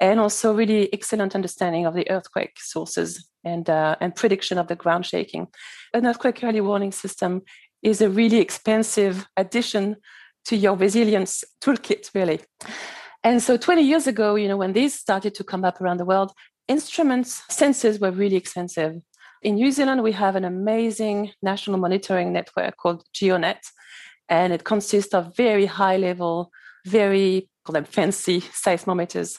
and 0.00 0.20
also 0.20 0.54
really 0.54 0.92
excellent 0.92 1.34
understanding 1.34 1.86
of 1.86 1.94
the 1.94 2.08
earthquake 2.10 2.58
sources 2.58 3.28
and, 3.44 3.68
uh, 3.68 3.96
and 4.00 4.14
prediction 4.14 4.58
of 4.58 4.68
the 4.68 4.76
ground 4.76 5.06
shaking. 5.06 5.48
An 5.94 6.06
earthquake 6.06 6.44
early 6.44 6.60
warning 6.60 6.92
system 6.92 7.42
is 7.82 8.00
a 8.00 8.10
really 8.10 8.38
expensive 8.38 9.26
addition 9.36 9.96
to 10.44 10.56
your 10.56 10.76
resilience 10.76 11.44
toolkit, 11.60 12.10
really. 12.14 12.40
And 13.24 13.42
so 13.42 13.56
20 13.56 13.82
years 13.82 14.06
ago, 14.06 14.36
you 14.36 14.48
know, 14.48 14.56
when 14.56 14.72
these 14.72 14.94
started 14.94 15.34
to 15.34 15.44
come 15.44 15.64
up 15.64 15.80
around 15.80 15.98
the 15.98 16.04
world, 16.04 16.32
instruments, 16.68 17.42
sensors 17.50 18.00
were 18.00 18.10
really 18.10 18.36
expensive. 18.36 19.00
In 19.42 19.54
New 19.54 19.70
Zealand, 19.70 20.02
we 20.02 20.12
have 20.12 20.34
an 20.34 20.44
amazing 20.44 21.30
national 21.42 21.78
monitoring 21.78 22.32
network 22.32 22.76
called 22.76 23.04
GeoNet, 23.14 23.60
and 24.28 24.52
it 24.52 24.64
consists 24.64 25.14
of 25.14 25.36
very 25.36 25.66
high 25.66 25.96
level, 25.96 26.50
very 26.84 27.48
call 27.64 27.74
them 27.74 27.84
fancy 27.84 28.40
seismometers. 28.64 29.38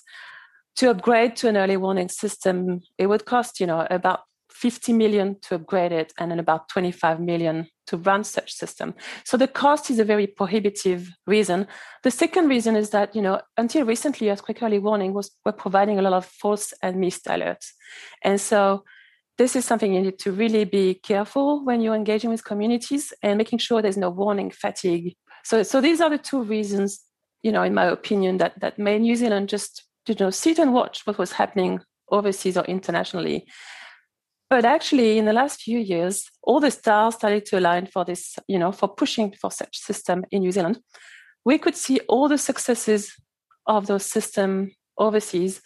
To 0.77 0.89
upgrade 0.91 1.35
to 1.37 1.49
an 1.49 1.57
early 1.57 1.75
warning 1.75 2.07
system, 2.07 2.79
it 2.97 3.07
would 3.07 3.25
cost, 3.25 3.59
you 3.59 3.67
know, 3.67 3.85
about 3.89 4.21
50 4.51 4.93
million 4.93 5.37
to 5.41 5.55
upgrade 5.55 5.91
it 5.91 6.13
and 6.17 6.31
then 6.31 6.39
about 6.39 6.69
25 6.69 7.19
million 7.19 7.67
to 7.87 7.97
run 7.97 8.23
such 8.23 8.53
system. 8.53 8.93
So 9.25 9.35
the 9.35 9.47
cost 9.47 9.89
is 9.89 9.99
a 9.99 10.05
very 10.05 10.27
prohibitive 10.27 11.09
reason. 11.27 11.67
The 12.03 12.11
second 12.11 12.47
reason 12.47 12.75
is 12.75 12.91
that, 12.91 13.15
you 13.15 13.21
know, 13.21 13.41
until 13.57 13.85
recently, 13.85 14.29
earthquake 14.29 14.61
early 14.63 14.79
warning 14.79 15.13
was 15.13 15.31
were 15.45 15.51
providing 15.51 15.99
a 15.99 16.01
lot 16.01 16.13
of 16.13 16.25
false 16.25 16.73
and 16.81 16.99
missed 16.99 17.25
alerts. 17.25 17.71
And 18.23 18.39
so 18.39 18.83
this 19.39 19.55
is 19.55 19.63
something 19.63 19.93
you 19.93 20.01
need 20.01 20.19
to 20.19 20.33
really 20.33 20.65
be 20.65 20.95
careful 20.95 21.63
when 21.63 21.79
you're 21.79 21.95
engaging 21.95 22.29
with 22.29 22.43
communities 22.43 23.13
and 23.23 23.37
making 23.37 23.57
sure 23.57 23.81
there's 23.81 23.95
no 23.95 24.09
warning 24.09 24.51
fatigue. 24.51 25.15
So, 25.45 25.63
so 25.63 25.79
these 25.79 26.01
are 26.01 26.09
the 26.09 26.17
two 26.17 26.43
reasons, 26.43 26.99
you 27.41 27.53
know, 27.53 27.63
in 27.63 27.73
my 27.73 27.85
opinion, 27.85 28.37
that 28.39 28.59
that 28.59 28.77
made 28.77 28.99
New 28.99 29.15
Zealand 29.15 29.47
just 29.47 29.85
you 30.07 30.15
know 30.19 30.29
sit 30.29 30.59
and 30.59 30.73
watch 30.73 31.03
what 31.05 31.17
was 31.17 31.31
happening 31.31 31.79
overseas 32.11 32.57
or 32.57 32.65
internationally. 32.65 33.47
But 34.49 34.65
actually, 34.65 35.17
in 35.17 35.23
the 35.23 35.33
last 35.33 35.61
few 35.61 35.79
years, 35.79 36.29
all 36.43 36.59
the 36.59 36.71
stars 36.71 37.15
started 37.15 37.45
to 37.45 37.59
align 37.59 37.85
for 37.85 38.03
this, 38.03 38.35
you 38.49 38.59
know, 38.59 38.73
for 38.73 38.89
pushing 38.89 39.31
for 39.39 39.51
such 39.51 39.77
system 39.77 40.25
in 40.31 40.41
New 40.41 40.51
Zealand. 40.51 40.81
We 41.45 41.59
could 41.59 41.77
see 41.77 42.01
all 42.09 42.27
the 42.27 42.37
successes 42.37 43.15
of 43.67 43.87
those 43.87 44.05
system 44.05 44.71
overseas. 44.97 45.61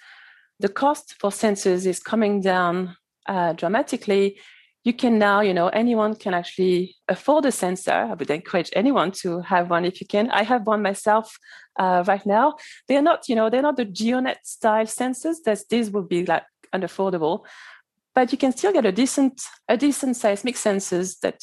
The 0.59 0.69
cost 0.69 1.15
for 1.19 1.31
sensors 1.31 1.87
is 1.87 1.99
coming 1.99 2.41
down 2.41 2.97
uh, 3.27 3.53
dramatically, 3.53 4.37
you 4.83 4.93
can 4.93 5.17
now, 5.17 5.39
you 5.39 5.53
know, 5.53 5.69
anyone 5.69 6.15
can 6.15 6.33
actually 6.33 6.95
afford 7.07 7.45
a 7.45 7.51
sensor. 7.51 7.91
I 7.91 8.13
would 8.13 8.29
encourage 8.29 8.69
anyone 8.73 9.11
to 9.23 9.39
have 9.41 9.69
one 9.69 9.85
if 9.85 10.01
you 10.01 10.07
can. 10.07 10.29
I 10.31 10.43
have 10.43 10.67
one 10.67 10.81
myself 10.81 11.37
uh, 11.79 12.03
right 12.05 12.25
now. 12.25 12.55
They're 12.87 13.01
not, 13.01 13.29
you 13.29 13.35
know, 13.35 13.49
they're 13.49 13.61
not 13.61 13.77
the 13.77 13.85
GeoNet 13.85 14.43
style 14.43 14.85
sensors. 14.85 15.37
That's, 15.45 15.65
these 15.67 15.89
would 15.91 16.09
be 16.09 16.25
like 16.25 16.43
unaffordable, 16.75 17.45
but 18.13 18.31
you 18.33 18.37
can 18.37 18.51
still 18.51 18.73
get 18.73 18.85
a 18.85 18.91
decent, 18.91 19.41
a 19.69 19.77
decent 19.77 20.17
seismic 20.17 20.55
sensors 20.55 21.19
that 21.21 21.41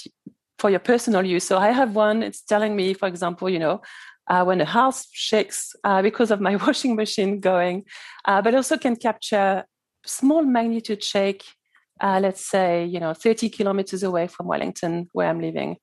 for 0.58 0.68
your 0.68 0.80
personal 0.80 1.24
use. 1.24 1.44
So 1.44 1.56
I 1.56 1.70
have 1.70 1.96
one. 1.96 2.22
It's 2.22 2.42
telling 2.42 2.76
me, 2.76 2.92
for 2.92 3.08
example, 3.08 3.48
you 3.48 3.58
know, 3.58 3.80
uh, 4.28 4.44
when 4.44 4.60
a 4.60 4.66
house 4.66 5.08
shakes 5.12 5.74
uh, 5.82 6.02
because 6.02 6.30
of 6.30 6.42
my 6.42 6.56
washing 6.66 6.94
machine 6.94 7.40
going, 7.40 7.84
uh, 8.26 8.42
but 8.42 8.54
also 8.54 8.76
can 8.76 8.96
capture 8.96 9.64
small 10.04 10.42
magnitude 10.42 11.02
shake 11.02 11.44
uh, 12.00 12.20
let's 12.22 12.44
say, 12.44 12.84
you 12.84 13.00
know, 13.00 13.14
30 13.14 13.50
kilometers 13.50 14.02
away 14.02 14.26
from 14.26 14.46
Wellington, 14.46 15.08
where 15.12 15.28
I'm 15.28 15.40
living. 15.40 15.76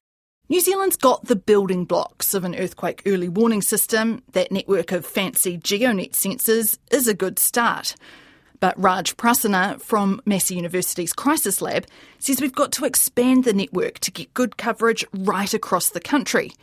New 0.49 0.61
Zealand's 0.61 0.95
got 0.95 1.25
the 1.25 1.35
building 1.35 1.83
blocks 1.83 2.33
of 2.33 2.45
an 2.45 2.55
earthquake 2.55 3.03
early 3.05 3.27
warning 3.27 3.61
system. 3.61 4.23
That 4.31 4.51
network 4.51 4.93
of 4.93 5.05
fancy 5.05 5.57
GeoNet 5.57 6.13
sensors 6.13 6.77
is 6.89 7.07
a 7.07 7.13
good 7.13 7.37
start. 7.37 7.95
But 8.59 8.81
Raj 8.81 9.15
Prasanna 9.17 9.79
from 9.81 10.21
Massey 10.25 10.55
University's 10.55 11.13
Crisis 11.13 11.61
Lab 11.61 11.85
says 12.17 12.41
we've 12.41 12.55
got 12.55 12.71
to 12.73 12.85
expand 12.85 13.43
the 13.43 13.53
network 13.53 13.99
to 13.99 14.11
get 14.11 14.33
good 14.33 14.57
coverage 14.57 15.05
right 15.13 15.53
across 15.53 15.89
the 15.89 15.99
country 15.99 16.53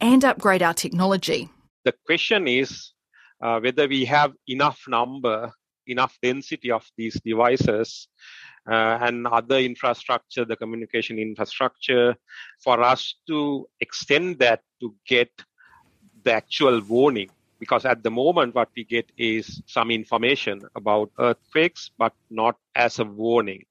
and 0.00 0.24
upgrade 0.24 0.62
our 0.62 0.72
technology. 0.72 1.48
The 1.84 1.94
question 2.06 2.48
is 2.48 2.92
uh, 3.42 3.60
whether 3.60 3.86
we 3.88 4.04
have 4.06 4.32
enough 4.48 4.80
number, 4.88 5.52
enough 5.86 6.16
density 6.22 6.70
of 6.70 6.88
these 6.96 7.20
devices 7.20 8.08
and 8.66 9.26
other 9.26 9.58
infrastructure, 9.58 10.44
the 10.44 10.56
communication 10.56 11.18
infrastructure, 11.18 12.16
for 12.62 12.82
us 12.82 13.14
to 13.26 13.66
extend 13.80 14.38
that 14.38 14.60
to 14.80 14.94
get 15.06 15.30
the 16.24 16.32
actual 16.32 16.80
warning 16.82 17.30
because 17.64 17.84
at 17.84 18.02
the 18.02 18.10
moment 18.10 18.54
what 18.54 18.68
we 18.76 18.84
get 18.84 19.10
is 19.16 19.62
some 19.66 19.90
information 19.90 20.60
about 20.76 21.10
earthquakes, 21.18 21.90
but 21.98 22.12
not 22.30 22.56
as 22.74 22.98
a 22.98 23.04
warning. 23.04 23.64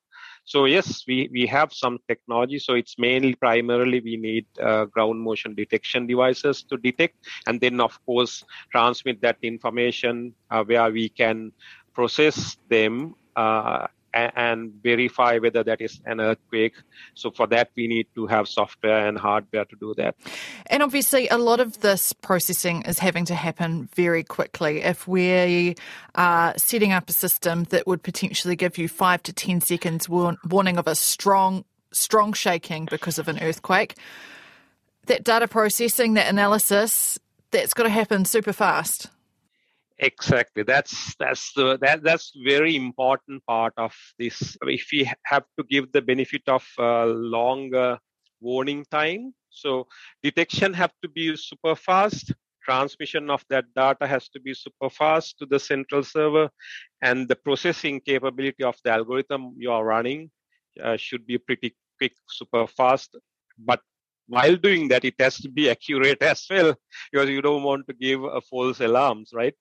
So 0.45 0.65
yes, 0.65 1.03
we, 1.07 1.29
we 1.31 1.45
have 1.47 1.71
some 1.71 1.99
technology. 2.07 2.59
So 2.59 2.73
it's 2.73 2.95
mainly 2.97 3.35
primarily 3.35 4.01
we 4.01 4.17
need 4.17 4.45
uh, 4.61 4.85
ground 4.85 5.21
motion 5.21 5.55
detection 5.55 6.05
devices 6.05 6.63
to 6.63 6.77
detect, 6.77 7.15
and 7.47 7.61
then 7.61 7.79
of 7.79 7.97
course 8.05 8.43
transmit 8.71 9.21
that 9.21 9.37
information 9.41 10.33
uh, 10.51 10.63
where 10.63 10.91
we 10.91 11.09
can 11.09 11.51
process 11.93 12.57
them 12.69 13.15
uh, 13.35 13.87
and 14.13 14.73
verify 14.83 15.37
whether 15.39 15.63
that 15.63 15.81
is 15.81 15.99
an 16.05 16.21
earthquake. 16.21 16.75
So 17.15 17.31
for 17.31 17.47
that, 17.47 17.71
we 17.75 17.87
need 17.87 18.07
to 18.15 18.27
have 18.27 18.47
software 18.47 19.07
and 19.07 19.17
hardware 19.17 19.65
to 19.65 19.75
do 19.75 19.93
that. 19.97 20.15
And 20.67 20.83
obviously, 20.83 21.27
a 21.29 21.37
lot 21.37 21.59
of 21.59 21.81
this 21.81 22.13
processing 22.13 22.83
is 22.83 22.99
having 22.99 23.25
to 23.25 23.35
happen 23.35 23.89
very 23.95 24.23
quickly. 24.23 24.81
If 24.81 25.07
we 25.07 25.75
are 26.15 26.53
setting 26.57 26.91
up 26.91 27.09
a 27.09 27.13
system 27.13 27.63
that 27.65 27.87
would 27.87 28.03
potentially 28.03 28.55
give 28.55 28.77
you 28.77 28.87
five 28.87 29.23
to 29.23 29.33
ten 29.33 29.61
seconds 29.61 30.07
warning 30.07 30.77
of 30.77 30.87
a 30.87 30.95
strong, 30.95 31.65
strong 31.91 32.33
shaking 32.33 32.85
because 32.85 33.17
of 33.17 33.27
an 33.27 33.39
earthquake, 33.41 33.95
that 35.07 35.23
data 35.23 35.47
processing, 35.47 36.13
that 36.13 36.29
analysis, 36.29 37.19
that's 37.51 37.73
got 37.73 37.83
to 37.83 37.89
happen 37.89 38.25
super 38.25 38.53
fast. 38.53 39.09
Exactly. 40.03 40.63
That's 40.63 41.15
that's 41.17 41.53
the 41.53 41.77
that 41.81 42.03
that's 42.03 42.33
very 42.45 42.75
important 42.75 43.45
part 43.45 43.73
of 43.77 43.95
this. 44.19 44.57
If 44.63 44.89
we 44.91 45.09
have 45.25 45.45
to 45.57 45.63
give 45.69 45.91
the 45.93 46.01
benefit 46.01 46.41
of 46.47 46.65
uh, 46.77 47.05
longer 47.05 47.99
warning 48.41 48.83
time, 48.91 49.33
so 49.49 49.87
detection 50.21 50.73
have 50.73 50.91
to 51.03 51.09
be 51.09 51.35
super 51.37 51.75
fast. 51.75 52.33
Transmission 52.65 53.29
of 53.29 53.45
that 53.49 53.65
data 53.75 54.05
has 54.07 54.27
to 54.29 54.39
be 54.41 54.53
super 54.53 54.89
fast 54.89 55.37
to 55.39 55.45
the 55.45 55.59
central 55.59 56.03
server, 56.03 56.49
and 57.01 57.27
the 57.29 57.35
processing 57.37 58.01
capability 58.01 58.63
of 58.63 58.75
the 58.83 58.91
algorithm 58.91 59.53
you 59.57 59.71
are 59.71 59.85
running 59.85 60.31
uh, 60.83 60.97
should 60.97 61.25
be 61.27 61.37
pretty 61.37 61.75
quick, 61.97 62.13
super 62.29 62.67
fast. 62.67 63.15
But 63.57 63.81
while 64.27 64.55
doing 64.55 64.87
that, 64.89 65.05
it 65.05 65.15
has 65.19 65.37
to 65.41 65.49
be 65.49 65.69
accurate 65.69 66.21
as 66.33 66.45
well 66.49 66.75
because 67.11 67.29
you 67.29 67.41
don't 67.41 67.63
want 67.63 67.87
to 67.87 67.93
give 67.93 68.23
a 68.23 68.41
false 68.41 68.79
alarms, 68.81 69.31
right? 69.33 69.53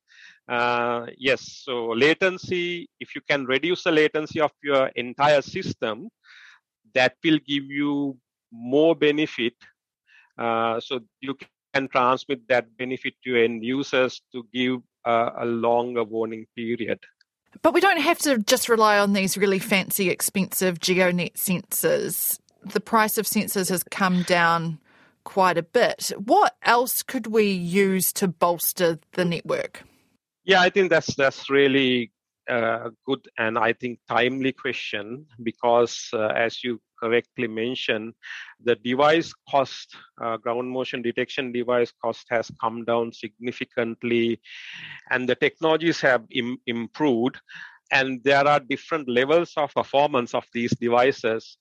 Uh, 0.48 1.06
yes, 1.16 1.62
so 1.64 1.88
latency, 1.90 2.88
if 3.00 3.14
you 3.14 3.20
can 3.28 3.44
reduce 3.46 3.84
the 3.84 3.92
latency 3.92 4.40
of 4.40 4.50
your 4.62 4.86
entire 4.96 5.42
system, 5.42 6.08
that 6.94 7.14
will 7.24 7.38
give 7.46 7.64
you 7.64 8.16
more 8.50 8.94
benefit. 8.94 9.54
Uh, 10.36 10.80
so 10.80 11.00
you 11.20 11.36
can 11.72 11.88
transmit 11.88 12.46
that 12.48 12.76
benefit 12.76 13.14
to 13.24 13.42
end 13.42 13.64
users 13.64 14.20
to 14.32 14.46
give 14.52 14.80
uh, 15.04 15.30
a 15.38 15.44
longer 15.44 16.04
warning 16.04 16.46
period. 16.56 16.98
But 17.60 17.74
we 17.74 17.80
don't 17.80 18.00
have 18.00 18.18
to 18.20 18.38
just 18.38 18.68
rely 18.68 18.98
on 18.98 19.12
these 19.12 19.36
really 19.36 19.58
fancy, 19.58 20.08
expensive 20.08 20.78
GeoNet 20.80 21.34
sensors 21.34 22.38
the 22.64 22.80
price 22.80 23.18
of 23.18 23.26
sensors 23.26 23.68
has 23.68 23.82
come 23.82 24.22
down 24.22 24.78
quite 25.24 25.58
a 25.58 25.62
bit. 25.62 26.12
What 26.16 26.56
else 26.62 27.02
could 27.02 27.26
we 27.26 27.50
use 27.50 28.12
to 28.14 28.28
bolster 28.28 28.98
the 29.12 29.24
network? 29.24 29.84
Yeah, 30.44 30.60
I 30.60 30.70
think 30.70 30.90
that's 30.90 31.14
that's 31.14 31.48
really 31.50 32.12
a 32.48 32.90
good 33.06 33.20
and 33.38 33.56
I 33.58 33.72
think 33.72 34.00
timely 34.08 34.52
question 34.52 35.26
because, 35.42 36.08
uh, 36.12 36.26
as 36.28 36.62
you 36.64 36.80
correctly 37.00 37.46
mentioned, 37.48 38.14
the 38.62 38.74
device 38.76 39.32
cost, 39.48 39.96
uh, 40.20 40.36
ground 40.38 40.68
motion 40.70 41.02
detection 41.02 41.52
device 41.52 41.92
cost 42.02 42.26
has 42.30 42.50
come 42.60 42.84
down 42.84 43.12
significantly, 43.12 44.40
and 45.10 45.28
the 45.28 45.36
technologies 45.36 46.00
have 46.00 46.24
Im- 46.30 46.58
improved, 46.66 47.38
and 47.92 48.22
there 48.24 48.46
are 48.46 48.60
different 48.60 49.08
levels 49.08 49.52
of 49.56 49.74
performance 49.74 50.34
of 50.34 50.44
these 50.52 50.72
devices. 50.80 51.58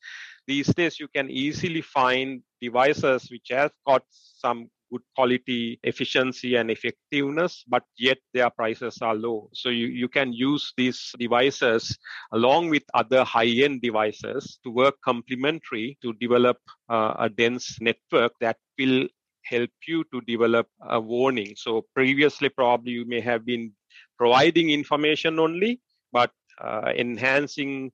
These 0.48 0.74
days 0.74 1.00
you 1.00 1.08
can 1.08 1.30
easily 1.30 1.82
find 1.82 2.41
devices 2.62 3.30
which 3.32 3.48
have 3.52 3.72
got 3.88 4.04
some 4.12 4.70
good 4.91 5.01
quality 5.15 5.80
efficiency 5.84 6.56
and 6.56 6.69
effectiveness 6.69 7.63
but 7.67 7.84
yet 7.97 8.17
their 8.34 8.49
prices 8.49 8.97
are 9.01 9.15
low. 9.15 9.49
So 9.54 9.69
you, 9.69 9.88
you 9.88 10.08
can 10.08 10.34
use 10.34 10.73
these 10.77 11.13
devices 11.17 11.97
along 12.34 12.69
with 12.69 12.84
other 12.93 13.23
high-end 13.23 13.82
devices 13.82 14.60
to 14.63 14.69
work 14.69 14.95
complementary 15.04 15.97
to 16.01 16.13
develop 16.13 16.58
uh, 16.89 17.13
a 17.19 17.30
dense 17.30 17.80
network 17.82 18.34
that 18.41 18.58
will 18.77 19.08
help 19.43 19.71
you 19.88 20.04
to 20.13 20.21
develop 20.21 20.67
a 20.89 20.99
warning. 20.99 21.56
So 21.56 21.86
previously 21.95 22.49
probably 22.49 22.91
you 22.91 23.06
may 23.06 23.21
have 23.21 23.45
been 23.45 23.71
providing 24.17 24.69
information 24.69 25.39
only 25.39 25.80
but 26.12 26.32
uh, 26.62 26.91
enhancing 26.95 27.91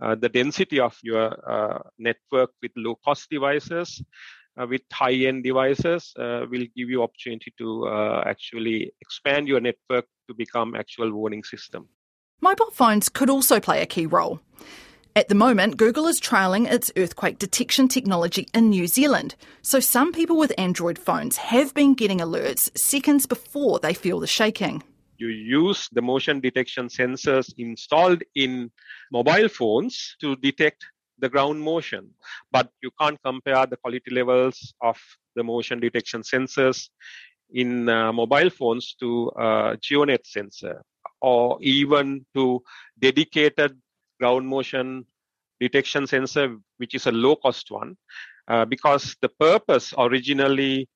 uh, 0.00 0.14
the 0.14 0.28
density 0.28 0.80
of 0.80 0.96
your 1.02 1.26
uh, 1.48 1.80
network 1.98 2.50
with 2.62 2.72
low 2.76 2.96
cost 3.04 3.28
devices 3.30 4.02
with 4.66 4.82
high 4.92 5.12
end 5.12 5.44
devices 5.44 6.12
uh, 6.18 6.46
will 6.50 6.66
give 6.76 6.88
you 6.88 7.02
opportunity 7.02 7.52
to 7.58 7.86
uh, 7.86 8.22
actually 8.26 8.92
expand 9.00 9.48
your 9.48 9.60
network 9.60 10.06
to 10.28 10.34
become 10.34 10.74
actual 10.74 11.12
warning 11.12 11.44
system. 11.44 11.88
Mobile 12.40 12.70
phones 12.72 13.08
could 13.08 13.30
also 13.30 13.60
play 13.60 13.82
a 13.82 13.86
key 13.86 14.06
role. 14.06 14.40
At 15.16 15.28
the 15.28 15.34
moment, 15.34 15.76
Google 15.76 16.06
is 16.06 16.20
trialling 16.20 16.70
its 16.70 16.92
earthquake 16.96 17.38
detection 17.40 17.88
technology 17.88 18.46
in 18.54 18.70
New 18.70 18.86
Zealand. 18.86 19.34
So 19.62 19.80
some 19.80 20.12
people 20.12 20.38
with 20.38 20.52
Android 20.56 20.96
phones 20.96 21.36
have 21.38 21.74
been 21.74 21.94
getting 21.94 22.18
alerts 22.18 22.70
seconds 22.78 23.26
before 23.26 23.80
they 23.80 23.94
feel 23.94 24.20
the 24.20 24.28
shaking. 24.28 24.84
You 25.16 25.26
use 25.26 25.88
the 25.90 26.02
motion 26.02 26.38
detection 26.38 26.86
sensors 26.86 27.52
installed 27.58 28.22
in 28.36 28.70
mobile 29.10 29.48
phones 29.48 30.14
to 30.20 30.36
detect 30.36 30.86
the 31.18 31.28
ground 31.28 31.60
motion. 31.60 32.10
But 32.50 32.70
you 32.82 32.90
can't 33.00 33.18
compare 33.24 33.66
the 33.66 33.76
quality 33.76 34.10
levels 34.10 34.74
of 34.82 34.98
the 35.36 35.42
motion 35.42 35.80
detection 35.80 36.22
sensors 36.22 36.88
in 37.52 37.88
uh, 37.88 38.12
mobile 38.12 38.50
phones 38.50 38.94
to 39.00 39.30
uh, 39.30 39.76
GeoNet 39.76 40.26
sensor 40.26 40.82
or 41.20 41.58
even 41.60 42.24
to 42.34 42.62
dedicated 42.98 43.76
ground 44.20 44.46
motion 44.46 45.04
detection 45.60 46.06
sensor, 46.06 46.56
which 46.76 46.94
is 46.94 47.06
a 47.06 47.12
low 47.12 47.36
cost 47.36 47.70
one, 47.70 47.96
uh, 48.48 48.64
because 48.64 49.16
the 49.22 49.28
purpose 49.28 49.92
originally 49.98 50.88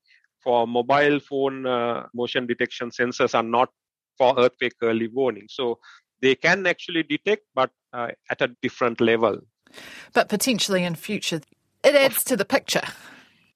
for 0.43 0.67
mobile 0.67 1.21
phone 1.21 1.67
uh, 1.67 2.07
motion 2.15 2.47
detection 2.47 2.91
sensors 2.91 3.35
are 3.35 3.43
not 3.43 3.71
for 4.19 4.39
earthquake 4.39 4.75
early 4.83 5.09
warning. 5.09 5.47
So 5.49 5.79
they 6.21 6.35
can 6.35 6.67
actually 6.67 7.03
detect, 7.03 7.43
but 7.55 7.71
uh, 7.93 8.09
at 8.31 8.41
a 8.41 8.55
different 8.63 9.01
level. 9.01 9.39
But 10.13 10.29
potentially 10.29 10.85
in 10.85 10.95
future, 10.95 11.41
it 11.85 11.95
adds 11.95 12.25
to 12.25 12.37
the 12.37 12.45
picture. 12.45 12.83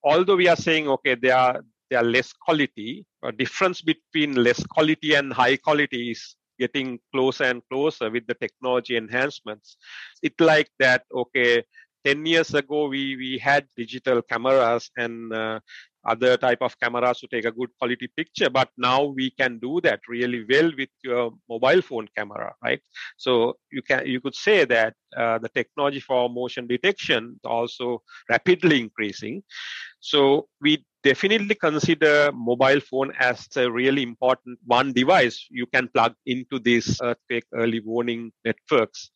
Although 0.05 0.37
we 0.37 0.49
are 0.49 0.57
saying, 0.57 0.89
okay, 0.89 1.15
they 1.15 1.31
are 1.31 1.63
they 1.91 1.97
are 1.97 2.05
less 2.05 2.33
quality, 2.33 3.07
a 3.23 3.33
difference 3.33 3.81
between 3.81 4.35
less 4.35 4.63
quality 4.65 5.15
and 5.15 5.33
high 5.33 5.57
quality 5.57 6.11
is 6.11 6.35
getting 6.59 6.99
closer 7.13 7.45
and 7.45 7.63
closer 7.71 8.11
with 8.11 8.27
the 8.27 8.35
technology 8.35 8.97
enhancements. 8.97 9.77
It's 10.23 10.41
like 10.41 10.69
that, 10.79 11.05
okay, 11.15 11.63
10 12.05 12.25
years 12.25 12.55
ago 12.55 12.87
we 12.87 13.17
we 13.17 13.39
had 13.39 13.67
digital 13.77 14.23
cameras 14.23 14.91
and 14.97 15.33
uh, 15.33 15.61
other 16.07 16.37
type 16.37 16.59
of 16.61 16.79
cameras 16.81 17.21
to 17.21 17.29
take 17.29 17.45
a 17.45 17.53
good 17.53 17.71
quality 17.79 18.09
picture 18.17 18.51
but 18.51 18.69
now 18.77 19.05
we 19.05 19.31
can 19.31 19.59
do 19.59 19.81
that 19.83 20.01
really 20.09 20.45
well 20.49 20.71
with 20.77 20.91
your 21.03 21.33
mobile 21.49 21.83
phone 21.83 22.09
camera 22.17 22.55
right? 22.63 22.81
So 23.17 23.57
you 23.71 23.83
can 23.83 24.07
you 24.07 24.21
could 24.21 24.35
say 24.35 24.65
that 24.65 24.95
uh, 25.17 25.39
the 25.39 25.49
technology 25.49 26.01
for 26.01 26.29
motion 26.29 26.67
detection 26.67 27.41
also 27.45 28.03
rapidly 28.29 28.81
increasing. 28.81 29.43
So 30.01 30.49
we 30.61 30.85
definitely 31.03 31.55
consider 31.55 32.31
mobile 32.33 32.81
phone 32.81 33.13
as 33.19 33.47
a 33.57 33.71
really 33.71 34.03
important 34.03 34.59
one 34.65 34.93
device 34.93 35.47
you 35.51 35.67
can 35.67 35.89
plug 35.89 36.15
into 36.27 36.59
these 36.59 37.01
earthquake 37.03 37.45
early 37.55 37.81
warning 37.81 38.33
networks. 38.45 39.11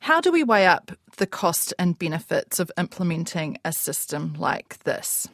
How 0.00 0.20
do 0.20 0.30
we 0.30 0.44
weigh 0.44 0.66
up 0.66 0.92
the 1.16 1.26
cost 1.26 1.72
and 1.78 1.98
benefits 1.98 2.58
of 2.58 2.70
implementing 2.76 3.56
a 3.64 3.72
system 3.72 4.34
like 4.38 4.80
this? 4.84 5.28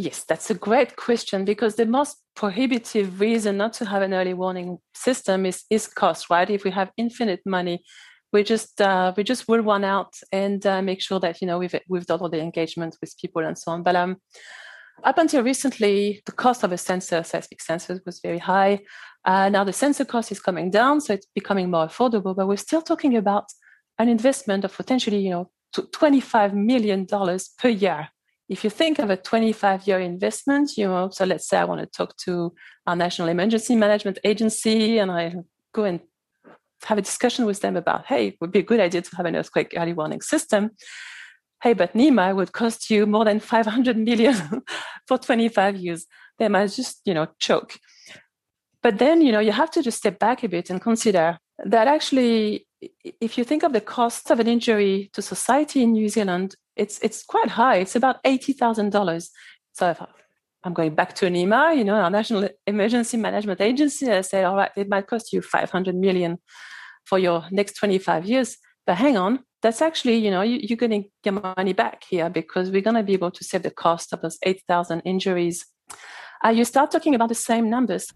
Yes, 0.00 0.24
that's 0.24 0.48
a 0.48 0.54
great 0.54 0.94
question 0.94 1.44
because 1.44 1.74
the 1.74 1.84
most 1.84 2.18
prohibitive 2.36 3.18
reason 3.18 3.56
not 3.56 3.72
to 3.74 3.84
have 3.84 4.00
an 4.00 4.14
early 4.14 4.32
warning 4.32 4.78
system 4.94 5.44
is, 5.44 5.64
is 5.70 5.88
cost, 5.88 6.30
right? 6.30 6.48
If 6.48 6.62
we 6.62 6.70
have 6.70 6.92
infinite 6.96 7.40
money, 7.44 7.82
we 8.32 8.44
just 8.44 8.80
uh, 8.80 9.12
we 9.16 9.24
just 9.24 9.48
will 9.48 9.62
run 9.62 9.82
out 9.82 10.14
and 10.30 10.64
uh, 10.64 10.82
make 10.82 11.00
sure 11.00 11.18
that 11.18 11.40
you 11.40 11.48
know 11.48 11.58
we've 11.58 11.74
we've 11.88 12.06
done 12.06 12.20
all 12.20 12.28
the 12.28 12.40
engagement 12.40 12.96
with 13.00 13.18
people 13.18 13.44
and 13.44 13.58
so 13.58 13.72
on. 13.72 13.82
But 13.82 13.96
um, 13.96 14.18
up 15.02 15.18
until 15.18 15.42
recently, 15.42 16.22
the 16.26 16.32
cost 16.32 16.62
of 16.62 16.70
a 16.70 16.78
sensor, 16.78 17.24
seismic 17.24 17.60
sensor, 17.60 18.00
was 18.06 18.20
very 18.20 18.38
high. 18.38 18.80
Uh, 19.24 19.48
now 19.48 19.64
the 19.64 19.72
sensor 19.72 20.04
cost 20.04 20.30
is 20.30 20.40
coming 20.40 20.70
down, 20.70 21.00
so 21.00 21.14
it's 21.14 21.26
becoming 21.34 21.72
more 21.72 21.86
affordable. 21.86 22.36
But 22.36 22.46
we're 22.46 22.56
still 22.56 22.82
talking 22.82 23.16
about 23.16 23.46
an 23.98 24.08
investment 24.08 24.64
of 24.64 24.76
potentially, 24.76 25.18
you 25.18 25.30
know, 25.30 25.50
$25 25.74 26.54
million 26.54 27.06
per 27.58 27.68
year 27.68 28.08
if 28.48 28.64
you 28.64 28.70
think 28.70 28.98
of 28.98 29.10
a 29.10 29.16
25 29.16 29.86
year 29.86 30.00
investment, 30.00 30.76
you 30.76 30.86
know, 30.86 31.10
so 31.10 31.24
let's 31.24 31.48
say 31.48 31.58
I 31.58 31.64
want 31.64 31.80
to 31.80 31.86
talk 31.86 32.16
to 32.18 32.54
our 32.86 32.96
National 32.96 33.28
Emergency 33.28 33.76
Management 33.76 34.18
Agency 34.24 34.98
and 34.98 35.10
I 35.10 35.34
go 35.72 35.84
and 35.84 36.00
have 36.84 36.98
a 36.98 37.02
discussion 37.02 37.44
with 37.44 37.60
them 37.60 37.76
about, 37.76 38.06
hey, 38.06 38.28
it 38.28 38.36
would 38.40 38.52
be 38.52 38.60
a 38.60 38.64
good 38.64 38.80
idea 38.80 39.02
to 39.02 39.16
have 39.16 39.26
an 39.26 39.36
earthquake 39.36 39.74
early 39.76 39.92
warning 39.92 40.22
system. 40.22 40.70
Hey, 41.62 41.72
but 41.72 41.94
NEMA 41.94 42.34
would 42.34 42.52
cost 42.52 42.88
you 42.88 43.04
more 43.04 43.24
than 43.24 43.40
500 43.40 43.96
million 43.98 44.34
for 45.08 45.18
25 45.18 45.76
years. 45.76 46.06
They 46.38 46.48
might 46.48 46.70
just, 46.70 47.00
you 47.04 47.14
know, 47.14 47.26
choke. 47.40 47.78
But 48.80 48.98
then, 48.98 49.20
you 49.20 49.32
know, 49.32 49.40
you 49.40 49.52
have 49.52 49.72
to 49.72 49.82
just 49.82 49.98
step 49.98 50.20
back 50.20 50.44
a 50.44 50.48
bit 50.48 50.70
and 50.70 50.80
consider 50.80 51.38
that 51.64 51.88
actually, 51.88 52.66
if 53.20 53.36
you 53.36 53.42
think 53.42 53.64
of 53.64 53.72
the 53.72 53.80
cost 53.80 54.30
of 54.30 54.38
an 54.38 54.46
injury 54.46 55.10
to 55.14 55.20
society 55.20 55.82
in 55.82 55.92
New 55.92 56.08
Zealand, 56.08 56.54
it's 56.78 56.98
it's 57.00 57.24
quite 57.24 57.48
high. 57.48 57.76
It's 57.76 57.96
about 57.96 58.16
eighty 58.24 58.52
thousand 58.52 58.90
dollars. 58.90 59.30
So 59.72 59.90
if 59.90 60.00
I'm 60.64 60.74
going 60.74 60.94
back 60.94 61.14
to 61.16 61.30
NEMA, 61.30 61.74
you 61.76 61.84
know, 61.84 61.94
our 61.94 62.10
National 62.10 62.48
Emergency 62.66 63.16
Management 63.16 63.60
Agency, 63.60 64.10
I 64.10 64.22
said, 64.22 64.44
all 64.44 64.56
right, 64.56 64.70
it 64.76 64.88
might 64.88 65.06
cost 65.06 65.32
you 65.32 65.40
500 65.40 65.94
million 65.94 66.38
for 67.04 67.18
your 67.18 67.44
next 67.50 67.74
25 67.74 68.26
years. 68.26 68.56
But 68.84 68.96
hang 68.96 69.16
on, 69.16 69.44
that's 69.62 69.80
actually, 69.80 70.16
you 70.16 70.30
know, 70.30 70.42
you, 70.42 70.60
are 70.70 70.76
going 70.76 71.02
to 71.02 71.08
get 71.22 71.34
money 71.34 71.72
back 71.72 72.04
here 72.08 72.28
because 72.28 72.70
we're 72.70 72.82
going 72.82 72.96
to 72.96 73.02
be 73.02 73.12
able 73.12 73.30
to 73.30 73.44
save 73.44 73.62
the 73.62 73.70
cost 73.70 74.12
of 74.12 74.20
those 74.20 74.38
8,000 74.42 75.00
injuries. 75.04 75.64
Uh, 76.44 76.50
you 76.50 76.64
start 76.64 76.90
talking 76.90 77.14
about 77.14 77.28
the 77.28 77.34
same 77.34 77.70
numbers. 77.70 78.12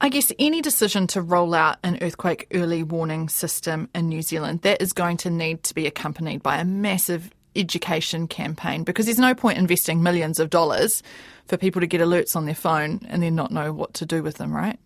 I 0.00 0.08
guess 0.10 0.32
any 0.38 0.62
decision 0.62 1.08
to 1.08 1.22
roll 1.22 1.54
out 1.54 1.78
an 1.82 1.98
earthquake 2.00 2.46
early 2.54 2.84
warning 2.84 3.28
system 3.28 3.88
in 3.94 4.08
New 4.08 4.22
Zealand, 4.22 4.62
that 4.62 4.80
is 4.80 4.92
going 4.92 5.16
to 5.18 5.30
need 5.30 5.64
to 5.64 5.74
be 5.74 5.86
accompanied 5.86 6.42
by 6.42 6.58
a 6.58 6.64
massive 6.64 7.30
education 7.56 8.28
campaign 8.28 8.84
because 8.84 9.06
there's 9.06 9.18
no 9.18 9.34
point 9.34 9.58
investing 9.58 10.02
millions 10.02 10.38
of 10.38 10.50
dollars 10.50 11.02
for 11.46 11.56
people 11.56 11.80
to 11.80 11.86
get 11.86 12.00
alerts 12.00 12.36
on 12.36 12.44
their 12.44 12.54
phone 12.54 13.00
and 13.08 13.22
then 13.22 13.34
not 13.34 13.50
know 13.50 13.72
what 13.72 13.94
to 13.94 14.06
do 14.06 14.22
with 14.22 14.36
them, 14.36 14.54
right? 14.54 14.78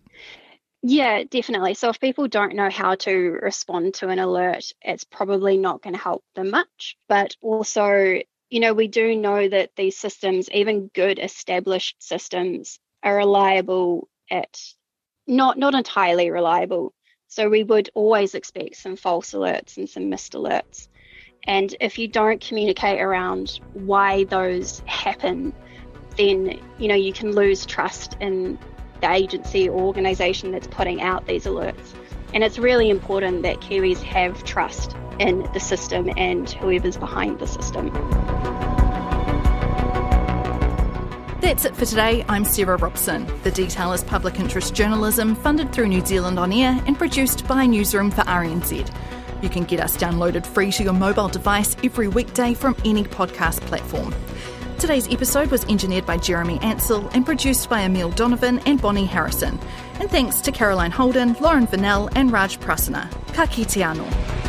Yeah, 0.85 1.23
definitely. 1.23 1.75
So 1.75 1.89
if 1.89 1.99
people 1.99 2.27
don't 2.27 2.55
know 2.55 2.69
how 2.69 2.95
to 2.95 3.39
respond 3.41 3.93
to 3.95 4.09
an 4.09 4.19
alert, 4.19 4.65
it's 4.81 5.05
probably 5.05 5.57
not 5.57 5.81
going 5.81 5.93
to 5.93 6.01
help 6.01 6.25
them 6.35 6.49
much. 6.49 6.97
But 7.07 7.37
also, 7.41 8.19
you 8.49 8.59
know, 8.59 8.73
we 8.73 8.89
do 8.89 9.15
know 9.15 9.47
that 9.47 9.71
these 9.77 9.97
systems, 9.97 10.49
even 10.51 10.89
good 10.93 11.19
established 11.19 11.95
systems, 11.99 12.79
are 13.01 13.15
reliable 13.15 14.09
at 14.29 14.59
not 15.25 15.57
not 15.57 15.73
entirely 15.73 16.31
reliable. 16.31 16.93
So 17.27 17.49
we 17.49 17.63
would 17.63 17.89
always 17.95 18.35
expect 18.35 18.75
some 18.75 18.97
false 18.97 19.31
alerts 19.31 19.77
and 19.77 19.89
some 19.89 20.09
missed 20.09 20.33
alerts. 20.33 20.87
And 21.45 21.75
if 21.81 21.97
you 21.97 22.07
don't 22.07 22.39
communicate 22.39 23.01
around 23.01 23.59
why 23.73 24.23
those 24.25 24.81
happen, 24.85 25.53
then 26.17 26.59
you 26.77 26.87
know 26.87 26.95
you 26.95 27.11
can 27.11 27.33
lose 27.33 27.65
trust 27.65 28.15
in 28.19 28.57
the 29.01 29.11
agency 29.11 29.67
or 29.67 29.81
organisation 29.81 30.51
that's 30.51 30.67
putting 30.67 31.01
out 31.01 31.25
these 31.27 31.45
alerts. 31.45 31.93
And 32.33 32.43
it's 32.43 32.57
really 32.57 32.89
important 32.89 33.43
that 33.43 33.59
Kiwis 33.59 34.01
have 34.03 34.43
trust 34.43 34.95
in 35.19 35.47
the 35.53 35.59
system 35.59 36.09
and 36.17 36.49
whoever's 36.49 36.97
behind 36.97 37.39
the 37.39 37.47
system. 37.47 37.91
That's 41.41 41.65
it 41.65 41.75
for 41.75 41.85
today. 41.85 42.23
I'm 42.29 42.45
Sarah 42.45 42.77
Robson. 42.77 43.27
The 43.43 43.51
Detail 43.51 43.91
is 43.91 44.01
public 44.01 44.39
interest 44.39 44.73
journalism 44.73 45.35
funded 45.35 45.73
through 45.73 45.89
New 45.89 46.03
Zealand 46.03 46.39
On 46.39 46.53
Air 46.53 46.81
and 46.87 46.97
produced 46.97 47.45
by 47.47 47.65
Newsroom 47.65 48.09
for 48.09 48.21
RNZ. 48.21 48.89
You 49.43 49.49
can 49.49 49.65
get 49.65 49.81
us 49.81 49.97
downloaded 49.97 50.45
free 50.45 50.71
to 50.71 50.83
your 50.83 50.93
mobile 50.93 51.27
device 51.27 51.75
every 51.83 52.07
weekday 52.07 52.53
from 52.53 52.77
any 52.85 53.03
podcast 53.03 53.59
platform. 53.61 54.15
Today's 54.79 55.11
episode 55.13 55.51
was 55.51 55.65
engineered 55.65 56.05
by 56.05 56.15
Jeremy 56.17 56.59
Ansell 56.61 57.09
and 57.09 57.25
produced 57.25 57.69
by 57.69 57.81
Emile 57.81 58.11
Donovan 58.11 58.59
and 58.59 58.81
Bonnie 58.81 59.05
Harrison. 59.05 59.59
And 59.99 60.09
thanks 60.09 60.39
to 60.41 60.53
Caroline 60.53 60.91
Holden, 60.91 61.35
Lauren 61.41 61.67
Vinnell, 61.67 62.09
and 62.15 62.31
Raj 62.31 62.57
Prasanna. 62.59 63.11
Ka 63.33 63.45
kite 63.45 63.83
anō. 63.83 64.42